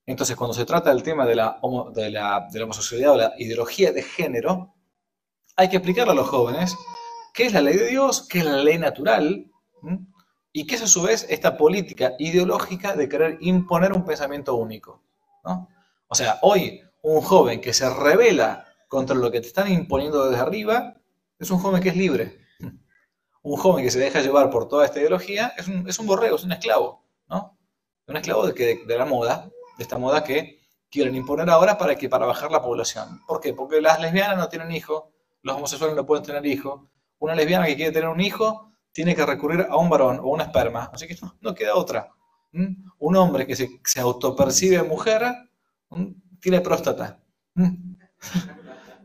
[0.07, 1.59] Entonces, cuando se trata del tema de la,
[1.93, 4.73] de la, homosexualidad o la ideología de género,
[5.55, 6.75] hay que explicarle a los jóvenes
[7.35, 9.45] qué es la ley de Dios, qué es la ley natural,
[10.53, 15.01] y qué es a su vez esta política ideológica de querer imponer un pensamiento único.
[16.07, 20.41] O sea, hoy un joven que se revela contra lo que te están imponiendo desde
[20.41, 20.95] arriba
[21.39, 22.39] es un joven que es libre.
[23.43, 26.35] Un joven que se deja llevar por toda esta ideología es un, es un borrego,
[26.35, 27.57] es un esclavo, ¿no?
[28.07, 30.59] Un esclavo de, de la moda, esta moda que
[30.91, 33.21] quieren imponer ahora para, que, para bajar la población.
[33.25, 33.53] ¿Por qué?
[33.53, 35.05] Porque las lesbianas no tienen hijos,
[35.41, 36.81] los homosexuales no pueden tener hijos.
[37.17, 40.43] Una lesbiana que quiere tener un hijo tiene que recurrir a un varón o una
[40.43, 40.89] esperma.
[40.93, 42.11] Así que no, queda otra.
[42.51, 45.23] Un hombre que se, se autopercibe mujer
[46.39, 47.19] tiene próstata.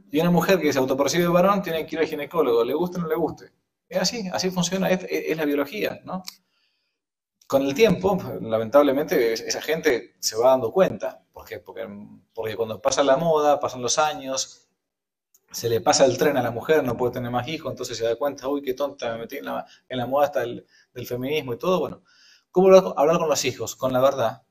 [0.09, 3.03] Y una mujer que se autopercibe varón tiene que ir al ginecólogo, le guste o
[3.03, 3.53] no le guste.
[3.89, 6.01] Es así, así funciona, es, la biología,
[7.47, 11.23] con el tiempo, lamentablemente, esa gente se va dando cuenta.
[11.33, 11.45] ¿Por?
[11.63, 11.89] Porque,
[12.33, 14.66] porque cuando pasa la moda, pasan los años,
[15.57, 18.05] se le pasa el tren a la mujer, no puede tener más hijos, entonces se
[18.05, 21.59] da cuenta, uy, qué tonta, me metí en la, moda hasta el, del feminismo y
[21.59, 21.81] todo.
[21.81, 22.03] Bueno,
[22.51, 23.75] ¿cómo hablar con los hijos?
[23.75, 24.43] Con la verdad.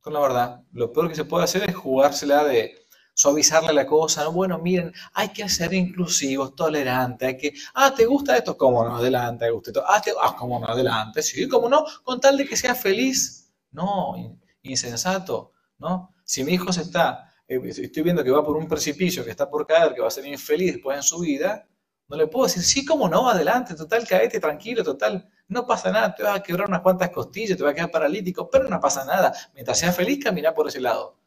[0.00, 0.62] Con la verdad.
[0.72, 2.74] Lo peor que se puede hacer es jugársela de,
[3.14, 4.26] suavizarle la cosa.
[4.26, 8.56] Bueno, miren, hay que ser inclusivos, tolerantes, hay que, ah, ¿te gusta esto?
[8.56, 8.96] ¿Cómo no?
[8.96, 10.12] Adelante, guste Ah, te...
[10.20, 10.66] ah, ¿cómo no?
[10.66, 11.84] Adelante, sí, ¿cómo no?
[12.02, 13.52] Con tal de que sea feliz.
[13.70, 14.14] No,
[14.62, 16.12] insensato, ¿no?
[16.24, 19.48] Si mi hijo se está, eh, estoy viendo que va por un precipicio, que está
[19.48, 21.68] por caer, que va a ser infeliz después en su vida,
[22.08, 26.14] no le puedo decir, sí, cómo no, adelante, total, caete tranquilo, total, no pasa nada,
[26.14, 29.04] te vas a quebrar unas cuantas costillas, te vas a quedar paralítico, pero no pasa
[29.04, 29.32] nada.
[29.54, 31.18] Mientras seas feliz, camina por ese lado.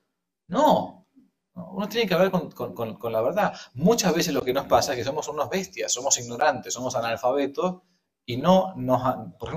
[0.47, 1.07] No,
[1.53, 3.53] uno tiene que ver con, la verdad.
[3.73, 7.81] Muchas veces lo que nos pasa es que somos unos bestias, somos ignorantes, somos analfabetos
[8.25, 9.01] y no, nos,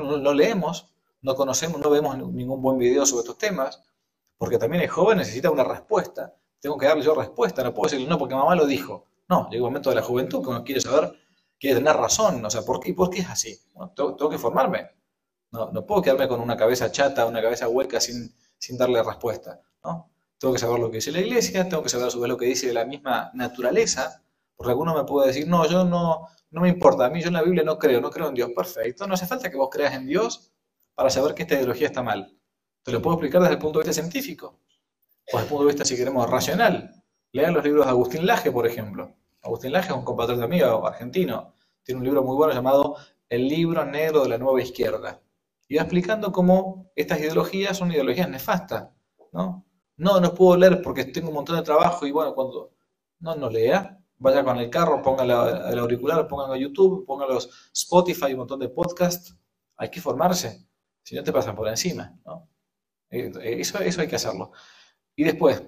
[0.01, 3.83] no leemos, no conocemos, no vemos ningún buen video sobre estos temas,
[4.38, 6.35] porque también el joven necesita una respuesta.
[6.61, 9.07] Tengo que darle yo respuesta, no puedo decirle no porque mamá lo dijo.
[9.29, 11.12] No, llega un momento de la juventud que uno quiere saber,
[11.59, 13.59] quiere tener razón, o sea, ¿por qué, por qué es así?
[13.94, 14.90] tengo, que formarme.
[15.53, 19.61] No, no puedo quedarme con una cabeza chata, una cabeza hueca sin, sin darle respuesta.
[19.85, 20.11] ¿no?
[20.40, 22.38] tengo que saber lo que dice la iglesia, tengo que saber a su vez lo
[22.38, 24.23] que dice la misma naturaleza,
[24.57, 27.35] porque alguno me puede decir, no, yo no, no me importa, a mí yo en
[27.35, 28.51] la Biblia no creo, no creo en Dios.
[28.57, 30.51] Perfecto, no hace falta que vos creas en Dios
[30.94, 32.35] para saber que esta ideología está mal.
[32.83, 34.61] Te lo puedo explicar desde el punto de vista científico,
[35.33, 37.03] o desde el punto de vista, si queremos, racional.
[37.33, 39.14] Lean los libros de Agustín Laje, por ejemplo.
[39.43, 41.55] Agustín Laje es un compatriota mío, argentino.
[41.83, 42.97] Tiene un libro muy bueno llamado
[43.29, 45.21] El libro negro de la nueva izquierda.
[45.69, 48.88] Y va explicando cómo estas ideologías son ideologías nefastas,
[49.33, 49.64] ¿no?
[49.97, 52.73] No, no puedo leer porque tengo un montón de trabajo y bueno, cuando
[53.21, 58.33] no, no lea, vaya con el carro, ponga el auricular, ponga YouTube, ponga los Spotify,
[58.33, 59.37] un montón de podcasts.
[59.77, 60.66] Hay que formarse,
[61.03, 62.19] si no te pasan por encima.
[62.25, 62.49] ¿no?
[63.11, 64.53] Eh, eso, eso hay que hacerlo.
[65.21, 65.63] Y después,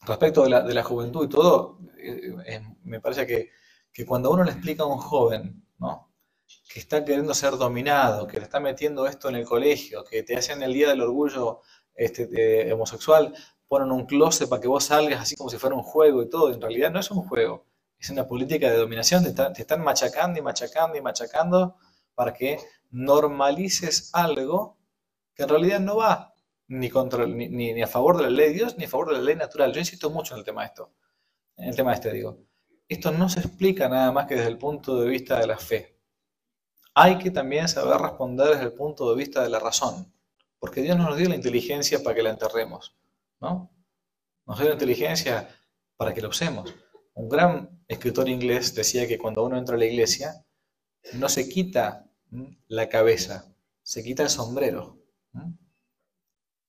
[0.00, 3.50] respecto de la, de la juventud y todo, eh, eh, me parece que,
[3.92, 6.10] que, cuando uno le explica a un joven ¿no?
[6.72, 10.38] que está queriendo ser dominado, que le está metiendo esto en el colegio, que te
[10.38, 11.60] hacen el día del orgullo
[11.94, 13.34] este, homosexual,
[13.68, 16.50] ponen un closet para que vos salgas así como si fuera un juego y todo.
[16.50, 17.66] En realidad no es un juego,
[17.98, 19.22] es una política de dominación.
[19.22, 21.76] Te, te están machacando y machacando y machacando
[22.14, 22.58] para que
[22.90, 24.78] normalices algo
[25.34, 26.31] que en realidad no va
[26.72, 29.14] ni, contra, ni, ni, a favor de la ley de Dios ni a favor de
[29.14, 29.72] la ley natural.
[29.72, 30.92] Yo insisto mucho en el tema de esto.
[31.56, 32.38] En el tema este digo.
[32.88, 35.98] Esto no se explica nada más que desde el punto de vista de la fe.
[36.94, 40.12] Hay que también saber responder desde el punto de vista de la razón.
[40.58, 42.96] Porque Dios no nos dio la inteligencia para que la enterremos.
[43.40, 43.70] ¿no?
[44.46, 45.48] Nos dio la inteligencia
[45.96, 46.74] para que la usemos.
[47.14, 50.44] Un gran escritor inglés decía que cuando uno entra a la iglesia,
[51.14, 52.06] no se quita
[52.68, 54.98] la cabeza, se quita el sombrero.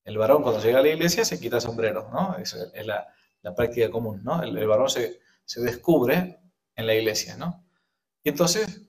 [0.04, 2.38] El varón cuando llega a la iglesia se quita sombrero, ¿no?
[2.38, 3.08] Es, es la,
[3.56, 4.42] práctica común, ¿no?
[4.42, 5.20] El, varón se,
[5.58, 6.39] descubre
[6.76, 7.66] en la iglesia, ¿no?
[8.24, 8.82] Y entonces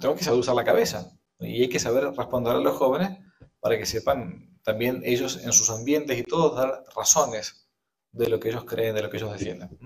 [0.00, 3.18] tengo que saber usar la cabeza y hay que saber responder a los jóvenes
[3.60, 7.68] para que sepan también ellos en sus ambientes y todos dar razones
[8.12, 9.78] de lo que ellos creen, de lo que ellos defienden.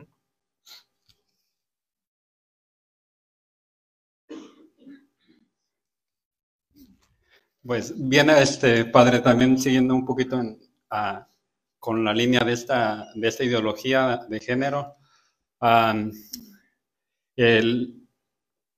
[7.67, 10.41] Pues viene este padre también siguiendo un poquito
[11.79, 14.97] con la línea de esta, de esta ideología de género.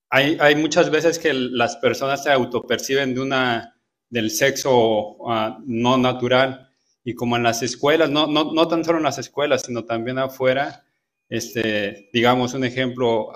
[0.09, 3.75] hay, hay, muchas veces que las personas se autoperciben de una,
[4.09, 6.69] del sexo ah, no natural
[7.03, 10.19] y como en las escuelas, no, no, no, tan solo en las escuelas, sino también
[10.19, 10.85] afuera,
[11.29, 13.31] este, digamos un ejemplo,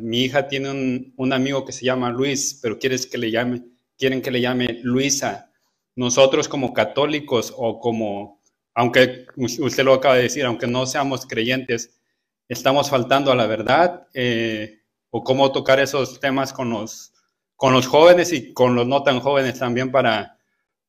[0.00, 3.62] mi hija tiene un, un amigo que se llama Luis, pero quieres que le llame
[3.96, 5.50] quieren que le llame Luisa.
[5.96, 8.40] Nosotros como católicos o como,
[8.74, 12.00] aunque usted lo acaba de decir, aunque no seamos creyentes,
[12.48, 14.80] estamos faltando a la verdad eh,
[15.10, 17.12] o cómo tocar esos temas con los,
[17.56, 20.38] con los jóvenes y con los no tan jóvenes también para,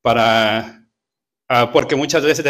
[0.02, 0.86] para
[1.48, 2.44] ah, porque muchas veces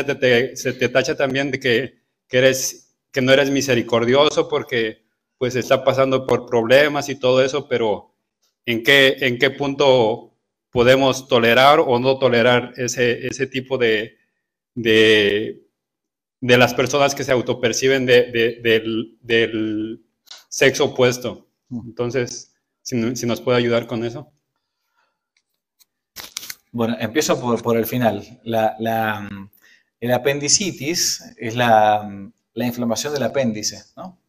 [0.55, 5.05] se te tacha también de que, que, eres, que no eres misericordioso porque
[5.39, 8.15] pues está pasando por problemas y todo eso, pero
[8.65, 10.36] ¿en qué, en qué punto
[10.77, 14.19] podemos tolerar o no tolerar ese, ese tipo de,
[14.75, 15.67] de,
[16.43, 20.05] de, las personas que se autoperciben de, del, del,
[20.51, 21.49] sexo opuesto.
[21.71, 24.31] Entonces, si, si, nos puede ayudar con eso.
[26.73, 28.23] Bueno, empiezo por, por el final.
[28.45, 29.31] La, la,
[29.99, 32.07] el apendicitis es la,
[32.53, 34.21] la, inflamación del apéndice, ¿no?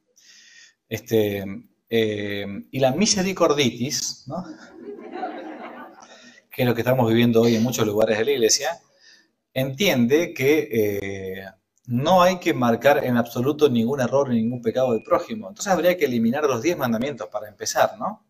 [0.87, 1.43] Este,
[1.89, 4.45] eh, y la misericorditis, ¿no?
[6.57, 8.81] Que es lo que estamos viviendo hoy en muchos lugares de la iglesia,
[9.53, 11.45] entiende que eh,
[11.85, 15.49] no hay que marcar en absoluto ningún error ni ningún pecado del prójimo.
[15.49, 18.25] Entonces habría que eliminar los diez mandamientos para empezar, ¿no?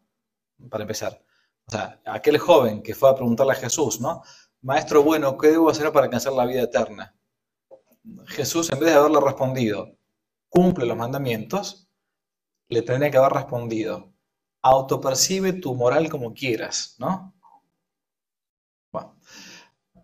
[0.69, 1.23] Para empezar.
[1.67, 4.23] O sea, aquel joven que fue a preguntarle a Jesús, ¿no?
[4.61, 7.15] Maestro bueno, ¿qué debo hacer para alcanzar la vida eterna?
[8.25, 9.95] Jesús, en vez de haberle respondido,
[10.49, 11.87] cumple los mandamientos,
[12.67, 14.11] le tendría que haber respondido,
[14.63, 17.33] autopercibe tu moral como quieras, ¿no?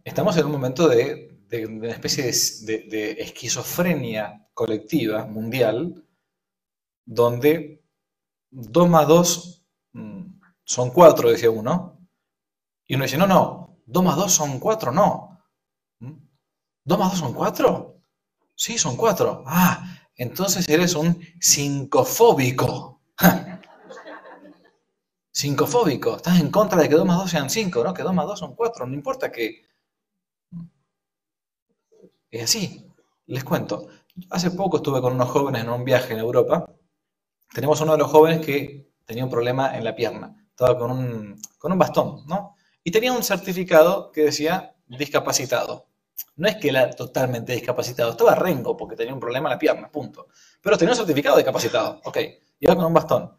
[0.04, 1.30] Estamos en un momento de,
[1.68, 6.06] una especie de, esquizofrenia colectiva mundial,
[7.06, 7.84] donde
[8.52, 10.22] 2 más 2 mm,
[10.64, 12.00] son 4, decía uno,
[12.86, 15.40] y uno dice, no, no, 2 más 2 son 4, no.
[16.00, 17.00] ¿2 ¿Mm?
[17.00, 18.02] más 2 son 4?
[18.56, 19.44] Sí, son 4.
[19.48, 23.02] Ah, entonces eres un cincofóbico.
[25.34, 26.16] Cincofóbico.
[26.18, 27.94] Estás en contra de que 2 más 2 sean 5, ¿no?
[27.94, 28.86] Que 2 más 2 son 4.
[28.86, 29.64] No importa que
[32.38, 32.86] es así.
[33.28, 33.88] Les cuento.
[34.30, 36.66] Hace poco estuve con unos jóvenes en un viaje en Europa.
[37.54, 40.36] Tenemos uno de los jóvenes que tenía un problema en la pierna.
[40.50, 42.56] Estaba con un, con un bastón, ¿no?
[42.84, 45.88] Y tenía un certificado que decía discapacitado.
[46.36, 49.92] No es que era totalmente discapacitado, estaba rengo porque tenía un problema en la pierna,
[49.92, 50.28] punto.
[50.62, 52.18] Pero tenía un certificado discapacitado, ok.
[52.60, 53.38] Iba con un bastón.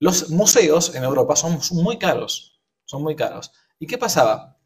[0.00, 3.52] Los museos en Europa son muy caros, son muy caros.
[3.78, 4.57] ¿Y qué pasaba?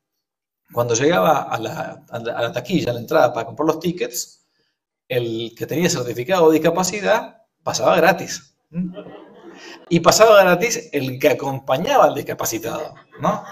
[0.73, 4.47] Cuando llegaba a la, taquilla, a la entrada para comprar los tickets,
[5.09, 8.57] el que tenía certificado de discapacidad pasaba gratis.
[9.89, 13.45] Y pasaba gratis el que acompañaba al discapacitado, ¿no?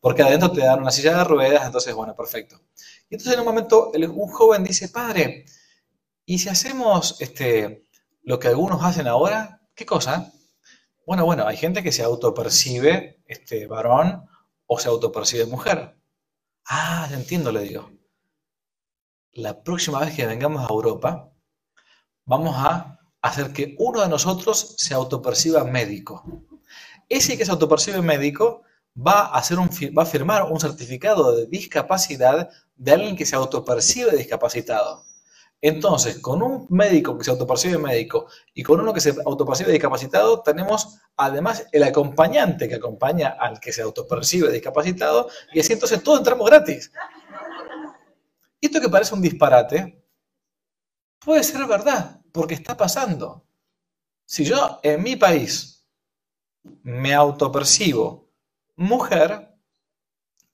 [0.00, 2.60] Porque adentro te dan una silla de ruedas, entonces, bueno, perfecto.
[3.08, 5.46] Y entonces en un momento un joven dice, padre,
[6.24, 7.86] ¿y si hacemos este,
[8.22, 9.60] lo que algunos hacen ahora?
[9.74, 10.32] ¿Qué cosa?
[11.06, 14.26] Bueno, bueno, hay gente que se autopercibe este, varón
[14.66, 15.96] o se autopercibe mujer.
[16.66, 17.90] Ah, entiendo, le digo.
[19.32, 21.30] La próxima vez que vengamos a Europa,
[22.24, 26.22] vamos a hacer que uno de nosotros se autoperciba médico.
[27.08, 28.62] Ese que se autopercibe médico
[28.96, 33.36] va a, hacer un, va a firmar un certificado de discapacidad de alguien que se
[33.36, 35.04] autopercibe discapacitado.
[35.66, 40.42] Entonces, con un médico que se autopercibe médico y con uno que se autopercibe discapacitado,
[40.42, 46.18] tenemos además el acompañante que acompaña al que se autopercibe discapacitado y así entonces todos
[46.18, 46.92] entramos gratis.
[48.60, 50.04] Esto que parece un disparate
[51.18, 53.46] puede ser verdad, porque está pasando.
[54.26, 55.86] Si yo en mi país
[56.82, 58.28] me autopercibo
[58.76, 59.48] mujer,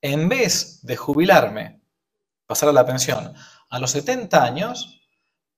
[0.03, 1.83] en vez de jubilarme,
[2.47, 3.35] pasar a la pensión
[3.71, 5.00] a los 70 años,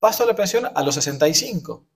[0.03, 1.87] paso a la pensión a los 65.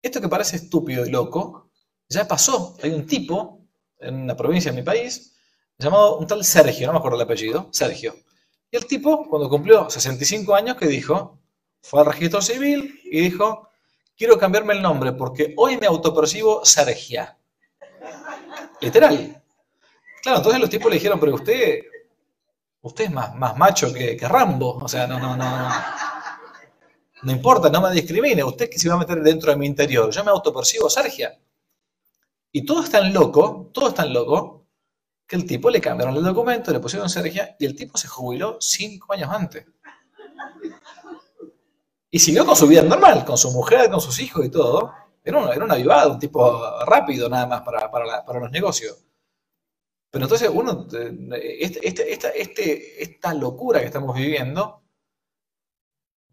[0.00, 1.70] Esto que parece estúpido y loco,
[2.08, 2.76] ya pasó.
[2.80, 3.66] Hay un tipo
[3.98, 5.34] en una provincia de mi país
[5.76, 8.14] llamado un tal Sergio, no me acuerdo el apellido, Sergio.
[8.70, 11.40] Y el tipo, cuando cumplió 65 años, que dijo,
[11.82, 13.70] fue al registro civil y dijo,
[14.16, 17.36] quiero cambiarme el nombre porque hoy me autopercibo Sergia.
[18.80, 19.42] Literal.
[20.22, 21.80] Claro, entonces los tipos le dijeron, pero usted,
[22.82, 24.76] usted es más, más macho que, que Rambo.
[24.76, 25.68] O sea, no, no, no.
[27.26, 28.44] No importa, no me discrimine.
[28.44, 30.08] Usted que se va a meter dentro de mi interior.
[30.12, 31.36] Yo me autopercibo Sergia.
[32.52, 34.68] Y todo es tan loco, todo es tan loco,
[35.26, 38.58] que el tipo le cambiaron el documento, le pusieron Sergia y el tipo se jubiló
[38.60, 39.66] cinco años antes.
[42.12, 44.92] Y siguió con su vida normal, con su mujer, con sus hijos y todo.
[45.24, 49.04] Era un, era un avivado, un tipo rápido nada más para, para, los negocios.
[50.12, 54.85] Pero entonces uno, este, este, esta, este, esta locura que estamos viviendo,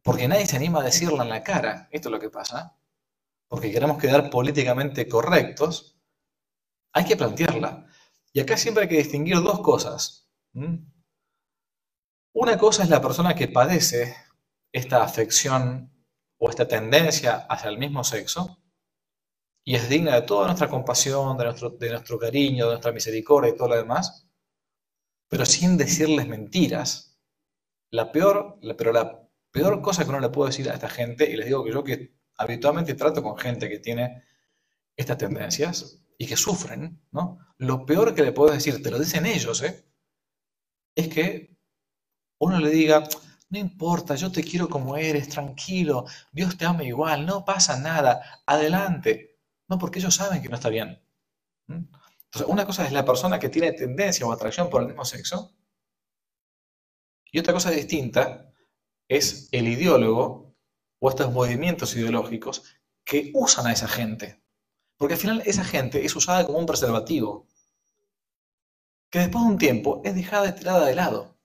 [0.04, 1.88] porque nadie se anima a decirla en la cara.
[1.92, 2.78] Esto es lo que pasa.
[3.48, 5.98] Porque queremos quedar políticamente correctos.
[6.92, 7.88] Hay que plantearla.
[8.34, 10.30] Y acá siempre hay que distinguir dos cosas.
[12.34, 14.16] Una cosa es la persona que padece
[14.72, 15.92] esta afección
[16.38, 18.60] o esta tendencia hacia el mismo sexo
[19.66, 23.52] y es digna de toda nuestra compasión, de nuestro, de nuestro cariño, de nuestra misericordia
[23.52, 24.28] y todo lo demás,
[25.30, 27.18] pero sin decirles mentiras.
[27.92, 29.23] La peor, pero la
[29.54, 31.84] peor cosa que uno le puedo decir a esta gente, y les digo que yo
[31.84, 34.24] que habitualmente trato con gente que tiene
[34.98, 37.38] estas tendencias y que sufren, ¿no?
[37.58, 39.86] Lo peor que le puedo decir, te lo dicen ellos, ¿eh?
[40.96, 41.56] Es que
[42.40, 43.08] uno le diga,
[43.50, 48.42] no importa, yo te quiero como eres, tranquilo, Dios te ama igual, no pasa nada,
[48.48, 49.40] adelante.
[49.68, 51.00] No, porque ellos saben que no está bien.
[51.68, 55.56] Entonces, una cosa es la persona que tiene tendencia o atracción por el mismo sexo,
[57.32, 58.53] y otra cosa distinta
[59.16, 60.56] es el ideólogo
[61.00, 62.64] o estos movimientos ideológicos
[63.04, 64.42] que usan a esa gente.
[64.98, 67.48] Porque al final esa gente es usada como un preservativo,
[69.10, 71.38] que después de un tiempo es dejada y tirada de lado.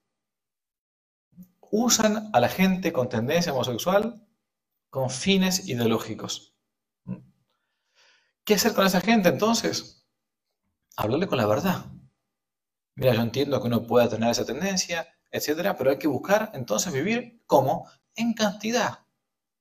[1.71, 4.27] Usan a la gente con tendencia homosexual
[4.91, 6.55] con fines ideológicos.
[8.45, 10.09] ¿Qué hacer con esa gente entonces?
[10.97, 11.87] Hablarle con la verdad.
[12.95, 16.93] Mira, yo entiendo que uno pueda tener esa tendencia, etcétera, pero hay que buscar entonces
[16.93, 19.07] vivir como en castidad.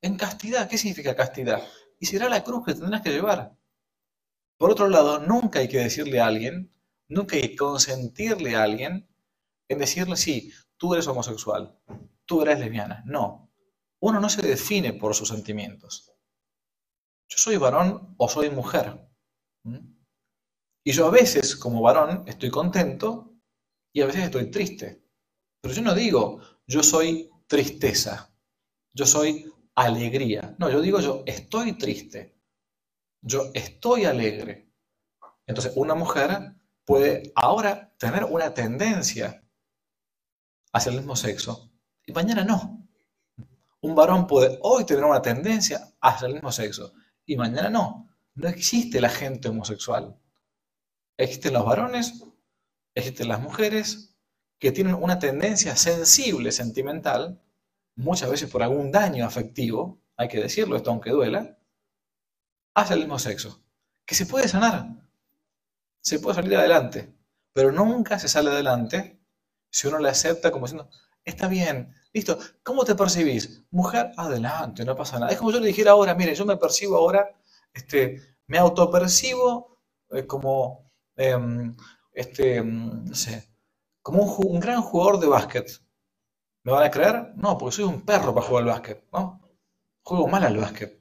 [0.02, 1.62] En castidad, ¿qué significa castidad?
[2.00, 3.58] Y será la cruz que tendrás que llevar.
[4.58, 6.74] Por otro lado, nunca hay que decirle a alguien,
[7.08, 9.08] nunca hay que consentirle a alguien
[9.68, 11.78] en decirle, sí, tú eres homosexual,
[12.26, 13.04] tú eres lesbiana.
[13.06, 13.52] No,
[14.00, 16.12] uno no se define por sus sentimientos.
[17.30, 19.08] Yo soy varón o soy mujer.
[20.84, 23.34] Y yo a veces, como varón, estoy contento
[23.92, 25.04] y a veces estoy triste.
[25.68, 28.34] Pero yo no digo, yo soy tristeza,
[28.94, 30.56] yo soy alegría.
[30.60, 32.40] No, yo digo, yo estoy triste,
[33.22, 34.72] yo estoy alegre.
[35.46, 36.54] Entonces, una mujer
[36.86, 39.44] puede ahora tener una tendencia
[40.72, 41.70] hacia el mismo sexo
[42.06, 42.88] y mañana no.
[43.82, 46.94] Un varón puede hoy tener una tendencia hacia el mismo sexo
[47.26, 48.08] y mañana no.
[48.36, 50.18] No existe la gente homosexual.
[51.18, 52.24] Existen los varones,
[52.96, 54.17] existen las mujeres
[54.60, 57.42] que tienen una tendencia sensible, sentimental,
[57.96, 61.58] muchas veces por algún daño afectivo, hay que decirlo, esto aunque duela,
[62.74, 63.64] hacia el mismo sexo,
[64.06, 64.88] que se puede sanar,
[66.02, 67.14] se puede salir adelante,
[67.54, 69.20] pero nunca se sale adelante
[69.70, 70.90] si uno le acepta como diciendo,
[71.24, 73.64] está bien, listo, ¿cómo te percibís?
[73.72, 75.32] Mujer, adelante, no pasa nada.
[75.32, 77.36] Es como yo le dijera ahora, mire, yo me percibo ahora,
[77.74, 79.80] este, me autopercibo
[80.12, 81.76] eh, como, em,
[82.14, 83.50] este, no sé,
[84.08, 85.70] como un, gran jugador de básquet.
[86.64, 87.34] ¿Me van a creer?
[87.36, 89.42] No, porque soy un perro para jugar al básquet, ¿no?
[90.02, 90.98] Juego mal al básquet.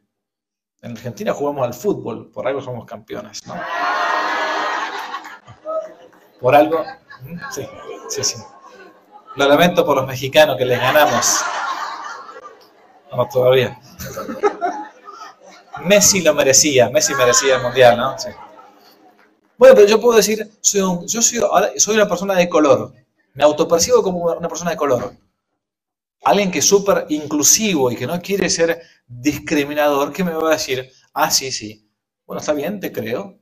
[0.83, 3.55] En Argentina jugamos al fútbol, por algo somos campeones, ¿no?
[6.41, 6.85] Por algo.
[7.53, 7.65] Sí,
[8.09, 8.43] sí, sí.
[9.37, 11.45] Lo lamento por los mexicanos que les ganamos.
[13.13, 13.79] No, todavía.
[15.85, 18.19] Messi lo merecía, Messi merecía el mundial, ¿no?
[18.19, 18.31] Sí.
[19.59, 21.41] Bueno, pero yo puedo decir, soy yo soy,
[21.79, 22.93] soy una persona de color.
[23.35, 25.13] Me autopercibo como una persona de color.
[26.25, 30.53] alguien que es súper inclusivo y que no quiere ser discriminador, ¿qué me va a
[30.53, 30.91] decir?
[31.15, 31.89] Ah, sí, sí.
[32.27, 33.39] Bueno, está bien, te creo.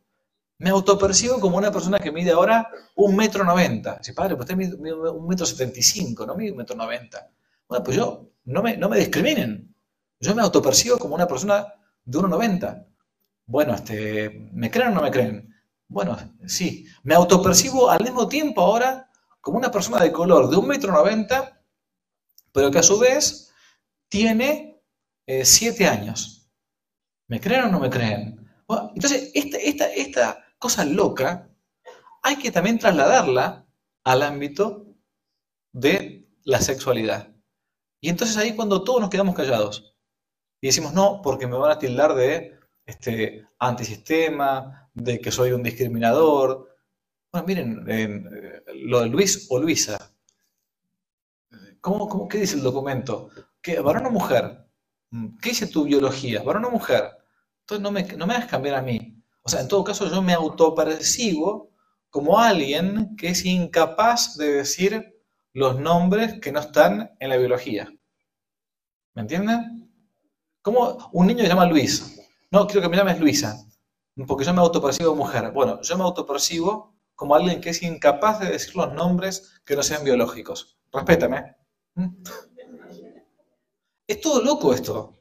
[0.59, 4.01] Me autopercibo como una persona que mide ahora un metro noventa.
[4.03, 7.31] Sí, padre, pues usted mide un metro setenta y cinco, no mide un metro noventa.
[7.69, 9.75] Bueno, pues yo, no me, no me discriminen.
[10.21, 11.67] Yo me autopercibo como una persona
[12.05, 12.87] de 1,90.
[13.47, 15.54] Bueno, este, ¿me creen o no me creen?
[15.89, 16.17] Bueno,
[16.47, 16.87] sí.
[17.03, 19.11] Me autopercibo al mismo tiempo ahora
[19.41, 21.55] como una persona de color de 1,90 m,
[22.53, 23.53] pero que a su vez
[24.09, 24.83] tiene
[25.27, 26.51] 7 eh, años.
[27.29, 28.41] ¿Me creen o no me creen?
[28.95, 31.51] entonces, esta, esta, esta cosa loca
[32.23, 33.67] hay que también trasladarla
[34.05, 34.87] al ámbito
[35.73, 37.35] de la sexualidad.
[38.01, 39.95] Y entonces ahí cuando todos nos quedamos callados
[40.61, 45.63] y decimos, no, porque me van a tildar de este, antisistema, de que soy un
[45.63, 46.77] discriminador.
[47.31, 49.99] Bueno, miren, eh, lo de Luis o Luisa.
[51.81, 53.31] ¿Cómo, cómo, qué dice el documento?
[53.61, 54.67] ¿Qué, ¿Varón o mujer?
[55.43, 56.43] ¿Qué dice tu biología?
[56.43, 57.11] ¿Varón o mujer?
[57.61, 59.23] Entonces no me, no me hagas cambiar a mí.
[59.43, 61.71] O sea, en todo caso yo me autopercibo
[62.09, 65.15] como alguien que es incapaz de decir
[65.53, 67.93] los nombres que no están en la biología.
[69.15, 69.91] ¿Me entienden?
[70.63, 72.21] ¿Cómo un niño se llama Luis?
[72.51, 73.57] No, quiero que me llames Luisa,
[74.27, 75.51] porque yo me autopercibo mujer.
[75.53, 79.83] Bueno, yo me autopercibo como alguien que es incapaz de decir los nombres que no
[79.83, 80.79] sean biológicos.
[80.93, 81.57] Respétame.
[81.95, 82.23] ¿Mm?
[84.07, 85.17] Es todo loco esto.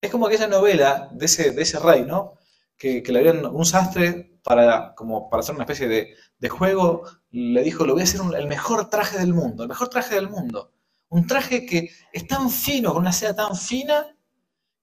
[0.00, 2.34] Es como aquella novela de ese, de ese rey, ¿no?
[2.76, 7.86] Que, le habían un sastre para, como para hacer una especie de, juego, le dijo,
[7.86, 10.72] lo voy a hacer el mejor traje del mundo, el mejor traje del mundo.
[11.08, 14.14] Un traje que es tan fino, con una seda tan fina,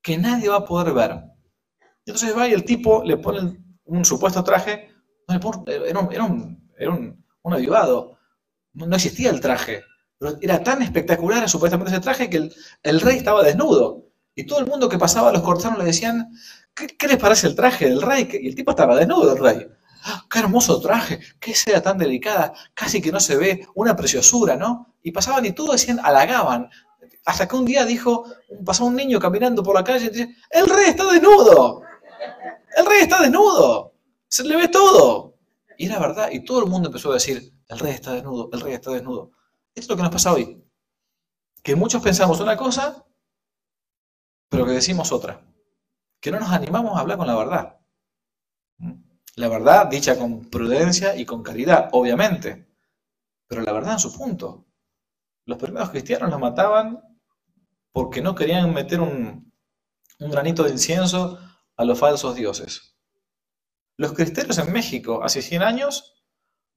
[0.01, 1.30] que nadie va a poder ver.
[2.06, 4.89] Entonces va y el tipo le pone un supuesto traje,
[5.28, 7.24] era un, era un, era un,
[7.54, 8.18] avivado,
[8.74, 9.84] no existía el traje,
[10.18, 12.49] pero era tan espectacular supuestamente ese traje que
[12.84, 14.08] el, rey estaba desnudo.
[14.34, 16.32] Y todo el mundo que pasaba los cortesanos le decían,
[16.74, 18.28] ¿qué, les parece el traje del rey?
[18.32, 19.68] Y el tipo estaba desnudo, el rey.
[20.04, 21.20] ¡Ah, ¡Qué hermoso traje!
[21.39, 22.54] ¡Qué seda tan delicada!
[22.74, 24.95] Casi que no se ve, una preciosura, ¿no?
[25.04, 26.70] Y pasaban y todos decían, halagaban.
[27.26, 28.26] Hasta que un día dijo,
[28.66, 31.84] pasó un niño caminando por la calle y dice, el rey está desnudo.
[32.78, 33.93] El rey está desnudo.
[34.28, 35.38] Se le ve todo.
[35.78, 36.30] Y era verdad.
[36.32, 39.32] Y todo el mundo empezó a decir, el rey está desnudo, el rey está desnudo.
[39.74, 40.63] Esto es lo que nos pasa hoy.
[41.63, 43.05] Que muchos pensamos una cosa,
[44.49, 45.41] pero que decimos otra.
[46.19, 47.80] Que no nos animamos a hablar con la verdad.
[49.36, 52.67] La verdad dicha con prudencia y con caridad, obviamente.
[53.47, 54.65] Pero la verdad en su punto.
[55.45, 57.01] Los primeros cristianos los mataban
[57.91, 59.51] porque no querían meter un,
[60.19, 61.39] granito de incienso
[61.78, 62.97] a los falsos dioses.
[63.97, 66.24] Los cristeros en México hace 100 años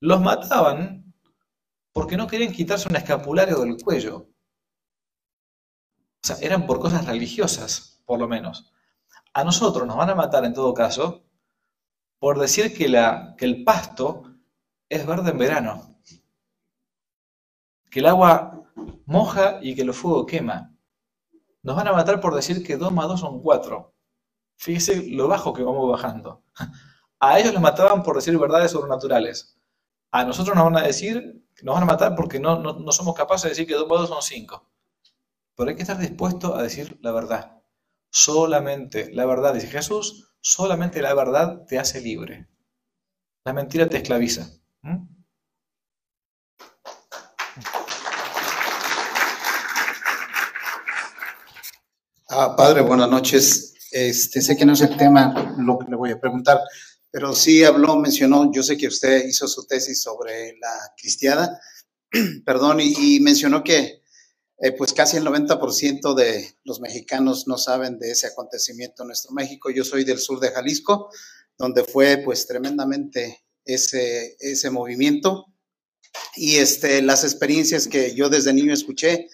[0.01, 1.15] los mataban
[1.93, 4.29] porque no querían quitarse un escapulario del cuello.
[6.23, 8.73] O sea, eran por cosas religiosas, por lo menos.
[9.33, 11.25] A nosotros nos van a matar en todo caso
[12.19, 14.23] por decir que, la, que el pasto
[14.89, 16.01] es verde en verano,
[17.91, 18.65] que el agua
[19.07, 20.75] moja y que el fuego quema.
[21.63, 23.94] Nos van a matar por decir que 2 más 2 son 4.
[24.57, 26.43] Fíjese lo bajo que vamos bajando.
[27.21, 29.59] A ellos los mataban por decir verdades sobrenaturales.
[30.11, 33.45] A nosotros nos van a decir, nos van a matar porque no, no, somos capaces
[33.45, 34.71] de decir que 2 más 2 son 5.
[35.57, 37.63] Pero hay que estar dispuesto a decir la verdad.
[38.11, 42.49] Solamente la verdad, dice Jesús, solamente la verdad te hace libre.
[43.45, 44.49] La mentira te esclaviza.
[44.83, 45.15] ¿Mm?
[52.29, 53.74] Ah, padre, buenas noches.
[53.95, 56.59] Este, sé que no es el tema lo que le voy a preguntar,
[57.13, 61.61] pero sí habló, mencionó, yo sé que usted hizo su tesis sobre la cristiada,
[62.45, 64.03] perdón, y, mencionó que
[64.59, 69.31] eh, pues casi el 90% de los mexicanos no saben de ese acontecimiento en nuestro
[69.31, 69.71] México.
[69.71, 71.09] Yo soy del sur de Jalisco,
[71.57, 75.47] donde fue pues tremendamente ese, ese movimiento
[76.35, 79.29] y este, las experiencias que yo desde niño escuché,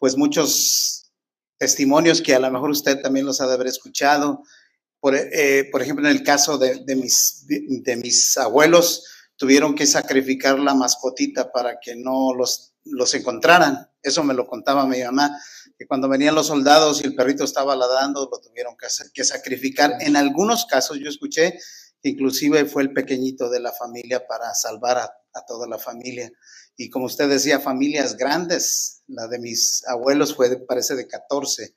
[0.00, 0.99] pues muchos
[1.60, 4.42] testimonios que a lo mejor usted también los ha de haber escuchado.
[4.98, 9.04] Por, eh, por ejemplo, en el caso de, de, mis, de mis abuelos,
[9.36, 13.90] tuvieron que sacrificar la mascotita para que no los, los encontraran.
[14.02, 15.38] Eso me lo contaba mi mamá,
[15.78, 19.24] que cuando venían los soldados y el perrito estaba ladrando, lo tuvieron que, hacer, que
[19.24, 19.96] sacrificar.
[20.00, 21.58] En algunos casos yo escuché
[22.02, 26.30] inclusive fue el pequeñito de la familia para salvar a, a toda la familia
[26.80, 29.02] y como usted decía, familias grandes.
[29.06, 31.74] La de mis abuelos fue, parece, de 14.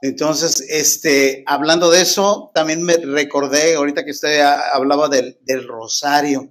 [0.00, 6.48] Entonces, este, hablando de eso, también me recordé, ahorita que usted hablaba del, del, rosario,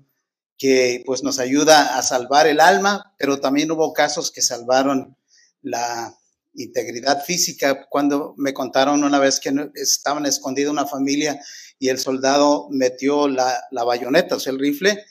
[0.60, 5.18] que pues nos ayuda a salvar el alma, pero también hubo casos que salvaron
[5.64, 6.16] la
[6.54, 7.88] integridad física.
[7.90, 11.42] Cuando me contaron una vez que estaban escondida una familia
[11.80, 15.04] y el soldado metió la, la bayoneta, o sea, el rifle,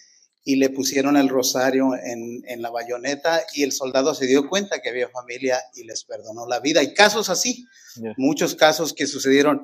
[0.43, 4.81] y le pusieron el rosario en, en, la bayoneta y el soldado se dio cuenta
[4.81, 6.81] que había familia y les perdonó la vida.
[6.81, 7.67] Hay casos así,
[8.17, 9.63] muchos casos que sucedieron.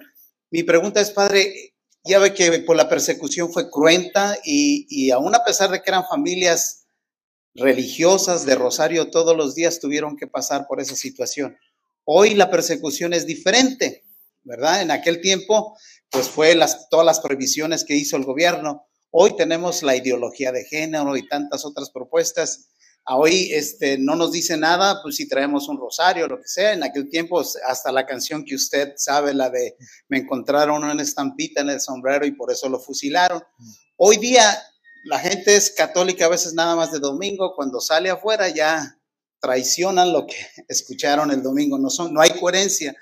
[0.50, 1.74] Mi pregunta es, padre,
[2.04, 5.90] ya ve que por la persecución fue cruenta y, y aún a pesar de que
[5.90, 6.86] eran familias
[7.54, 11.56] religiosas de Rosario, todos los días tuvieron que pasar por esa situación.
[12.04, 14.04] Hoy la persecución es diferente,
[14.44, 14.82] ¿verdad?
[14.82, 15.76] En aquel tiempo,
[16.10, 18.86] pues fue las, todas las prohibiciones que hizo el gobierno
[19.18, 22.68] Hoy tenemos la ideología de género y tantas otras propuestas.
[23.06, 26.74] Hoy este, no nos dice nada, pues si traemos un rosario, lo que sea.
[26.74, 29.74] En aquel tiempo, hasta la canción que usted sabe, la de
[30.08, 33.42] me encontraron una estampita en el sombrero y por eso lo fusilaron.
[33.96, 34.62] Hoy día
[35.06, 38.98] la gente es católica a veces nada más de domingo, cuando sale afuera ya
[39.40, 40.36] traicionan lo que
[40.68, 42.94] escucharon el domingo, no, son, no hay coherencia.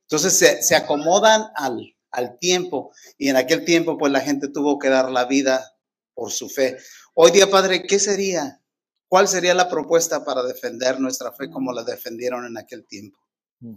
[0.00, 2.92] Entonces se, se acomodan al, al tiempo.
[3.18, 5.76] Y en aquel tiempo, pues la gente tuvo que dar la vida
[6.14, 6.76] por su fe.
[7.14, 8.60] Hoy día, Padre, ¿qué sería?
[9.08, 13.18] ¿Cuál sería la propuesta para defender nuestra fe como la defendieron en aquel tiempo?
[13.60, 13.76] Mm.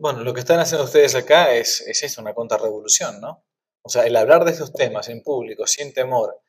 [0.00, 3.44] Bueno, lo que están haciendo ustedes acá es, es eso, una contrarrevolución, ¿no?
[3.82, 6.40] O sea, el hablar de estos temas en público, sin temor,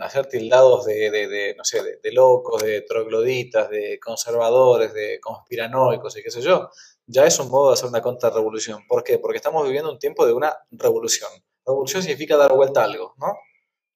[0.00, 6.30] hacer tildados de, no sé, de, locos, de trogloditas, de conservadores, de conspiranoicos y qué
[6.30, 6.70] sé yo,
[7.06, 8.86] ya es un modo de hacer una contrarrevolución.
[8.86, 9.18] ¿Por qué?
[9.18, 11.30] Porque estamos viviendo un tiempo de una revolución.
[11.64, 13.34] Revolución significa dar vuelta a algo, ¿no?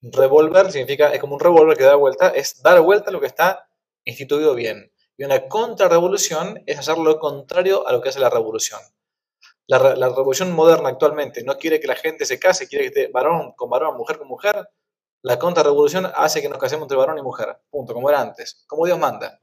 [0.03, 3.27] Revolver significa, es como un revólver que da vuelta, es dar vuelta a lo que
[3.27, 3.69] está
[4.05, 4.91] instituido bien.
[5.19, 8.81] Y una contrarrevolución es hacer lo contrario a lo que hace la revolución.
[9.67, 13.13] La, la, revolución moderna actualmente no quiere que la gente se case, quiere que esté
[13.13, 14.69] varón con varón, mujer con mujer,
[15.23, 18.87] la contrarrevolución hace que nos casemos entre varón y mujer, punto, como era antes, como
[18.87, 19.39] Dios manda.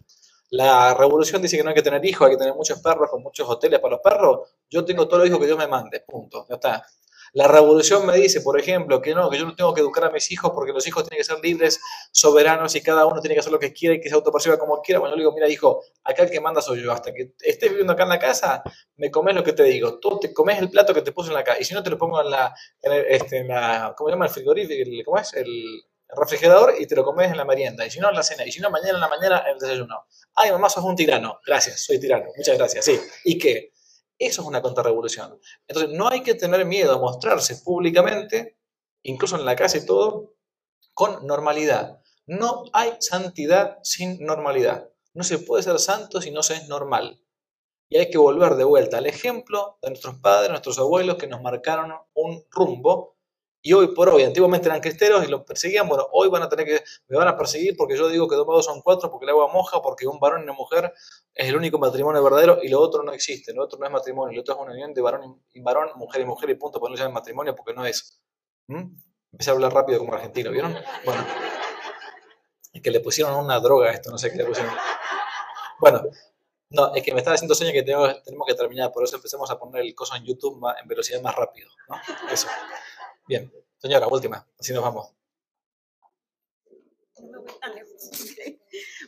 [0.49, 3.21] La revolución dice que no hay que tener hijos, hay que tener muchos perros con
[3.21, 4.49] muchos hoteles para los perros.
[4.69, 6.85] Yo tengo todos los hijos que Dios me mande, punto, ya está.
[7.33, 10.11] La revolución me dice, por ejemplo, que no, que yo no tengo que educar a
[10.11, 11.79] mis hijos porque los hijos tienen que ser libres,
[12.11, 14.81] soberanos y cada uno tiene que hacer lo que quiera y que se autoperciba como
[14.81, 14.99] quiera.
[14.99, 16.91] Bueno, yo le digo, mira, hijo, acá el que manda soy yo.
[16.91, 18.63] Hasta que estés viviendo acá en la casa,
[18.95, 19.99] me comes lo que te digo.
[19.99, 21.59] Tú te comes el plato que te puse en la casa.
[21.59, 24.25] Y si no, te lo pongo en la, en este, en la ¿cómo se llama?
[24.25, 25.33] El frigorífico, ¿cómo es?
[25.33, 25.83] El,
[26.15, 27.85] refrigerador y te lo comes en la merienda.
[27.85, 28.45] Y si no, en la cena.
[28.45, 30.05] Y si no, mañana en la mañana en el desayuno.
[30.35, 31.39] Ay, mamá, sos un tirano.
[31.45, 32.27] Gracias, soy tirano.
[32.35, 32.85] Muchas gracias.
[32.85, 32.99] Sí.
[33.25, 33.73] ¿Y qué?
[34.19, 35.39] Eso es una contrarrevolución.
[35.67, 38.57] Entonces, no hay que tener miedo a mostrarse públicamente,
[39.03, 40.33] incluso en la casa y todo,
[40.93, 42.01] con normalidad.
[42.25, 44.89] No hay santidad sin normalidad.
[45.13, 47.21] No se puede ser santo si no se es normal.
[47.89, 51.41] Y hay que volver de vuelta al ejemplo de nuestros padres, nuestros abuelos que nos
[51.41, 53.16] marcaron un rumbo
[53.67, 56.65] y hoy por hoy, antiguamente eran cristeros y los perseguían, bueno, hoy van a tener
[56.65, 59.51] que, me van a perseguir porque yo digo que dos son cuatro, porque el agua
[59.51, 60.93] moja, porque un varón y una mujer
[61.33, 64.33] es el único matrimonio verdadero y lo otro no existe, lo otro no es matrimonio,
[64.33, 66.91] lo otro es una unión de varón y varón, mujer y mujer y punto, pues
[66.91, 68.21] no llaman matrimonio porque no es.
[68.67, 68.85] ¿Mm?
[69.33, 70.73] Empecé a hablar rápido como argentino, ¿vieron?
[71.03, 71.25] Bueno,
[72.71, 74.71] es que le pusieron una droga a esto, no sé qué le pusieron.
[75.81, 76.03] Bueno,
[76.69, 79.51] no, es que me estaba haciendo sueño que tenemos, tenemos que terminar, por eso empecemos
[79.51, 81.97] a poner el coso en YouTube en velocidad más rápido, ¿no?
[82.31, 82.47] Eso.
[83.27, 85.11] Bien, señora, última, así nos vamos.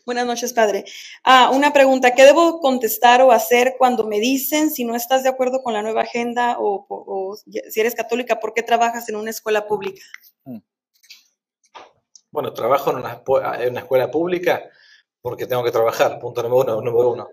[0.05, 0.83] Buenas noches, padre.
[1.23, 5.29] Ah, una pregunta, ¿qué debo contestar o hacer cuando me dicen si no estás de
[5.29, 7.37] acuerdo con la nueva agenda o,
[7.69, 10.01] si eres católica, ¿por qué trabajas en una escuela pública?
[10.43, 10.59] Mm.
[12.31, 13.23] Bueno, trabajo en una,
[13.59, 14.69] en una escuela pública
[15.21, 16.81] porque tengo que trabajar, punto número uno.
[16.81, 17.29] Número uno.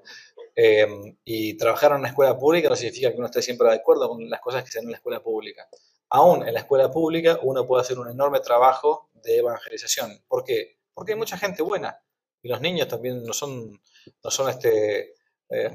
[0.55, 4.09] Em, y trabajar en una escuela pública no significa que uno esté siempre de acuerdo
[4.09, 5.69] con las cosas que se hacen en la escuela pública
[6.11, 10.23] aún en la escuela pública uno puede hacer un enorme trabajo de evangelización.
[10.29, 10.79] ¿Por qué?
[10.95, 12.01] Porque hay mucha gente buena
[12.43, 13.81] y los niños también no son,
[14.23, 15.15] no son este,
[15.49, 15.71] eh,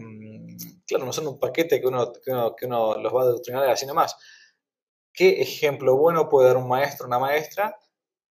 [0.86, 4.16] claro, no son un paquete que uno, que uno, los va a adoctrinar así nomás.
[5.14, 7.78] ¿Qué ejemplo bueno puede dar un maestro una maestra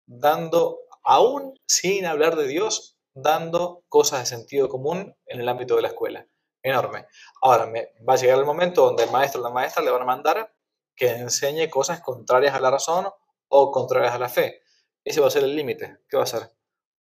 [0.06, 5.84] dando, aún sin hablar de Dios, dando cosas de sentido común en el ámbito de
[5.84, 6.28] la escuela?
[6.62, 7.08] Enorme.
[7.42, 10.02] Ahora, me, va a llegar el momento donde el maestro o la maestra le van
[10.02, 10.55] a mandar
[10.96, 13.08] que enseñe cosas contrarias a la razón
[13.48, 14.62] o contrarias a la fe.
[15.04, 16.00] Ese va a ser el límite.
[16.10, 16.52] ¿Qué va a ser?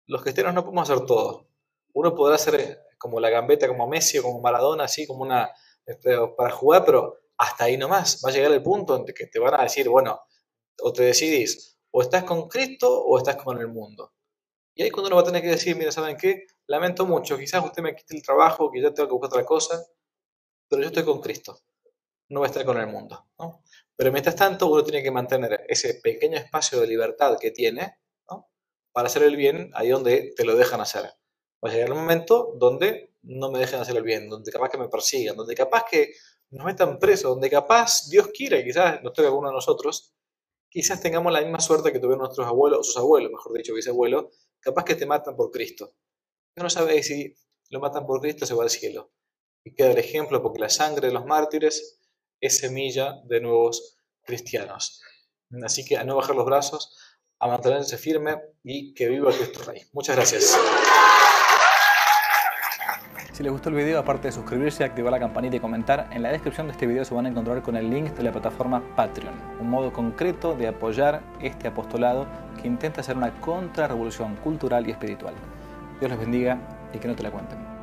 [0.07, 1.49] Los cristianos no podemos hacer todo.
[1.95, 5.51] Uno podrá hacer eh, como la gambeta, como Messi como Maradona, así como una
[5.87, 8.21] este, para jugar, pero hasta ahí nomás.
[8.25, 10.21] Va a llegar el punto en que te van a decir, bueno,
[10.83, 14.13] o te decidís, o estás con Cristo o estás con el mundo.
[14.75, 16.47] Y ahí cuando uno va a tener que decir, mira, ¿saben qué?
[16.67, 19.85] Lamento mucho, quizás usted me quite el trabajo, ya tengo que buscar otra cosa,
[20.69, 21.57] pero yo estoy con Cristo,
[22.35, 23.27] no voy a estar con el mundo.
[23.39, 23.63] ¿no?
[23.97, 27.99] Pero mientras tanto, uno tiene que mantener ese pequeño espacio de libertad que tiene,
[28.93, 31.03] para hacer el bien ahí donde te lo dejan hacer.
[31.65, 34.79] Va a llegar un momento donde no me dejen hacer el bien, donde capaz que
[34.79, 36.13] me persigan, donde capaz que
[36.51, 40.15] nos metan presos, donde capaz Dios quiere, quizás nos toque alguno de nosotros,
[40.69, 44.27] quizás tengamos la misma suerte que tuvieron nuestros abuelos, o sus abuelos, mejor dicho, bisabuelos,
[44.61, 45.95] capaz que te matan por Cristo.
[46.55, 47.35] no sabes si
[47.71, 49.11] lo matan por Cristo se va al cielo.
[49.65, 52.01] Y queda el ejemplo porque la sangre de los mártires
[52.47, 55.01] es semilla de nuevos cristianos.
[55.65, 56.97] Así que a no bajar los brazos,
[57.39, 59.83] a mantenerse firme y que viva Cristo Rey.
[59.93, 60.59] Muchas gracias.
[63.33, 66.31] Si les gustó el video, aparte de suscribirse, activar la campanita y comentar, en la
[66.31, 69.35] descripción de este video se van a encontrar con el link de la plataforma Patreon,
[69.61, 72.29] un modo concreto de apoyar este apostolado
[72.61, 75.35] que intenta hacer una contrarrevolución cultural y espiritual.
[75.99, 76.61] Dios les bendiga
[76.93, 77.74] y que no te la cuenten.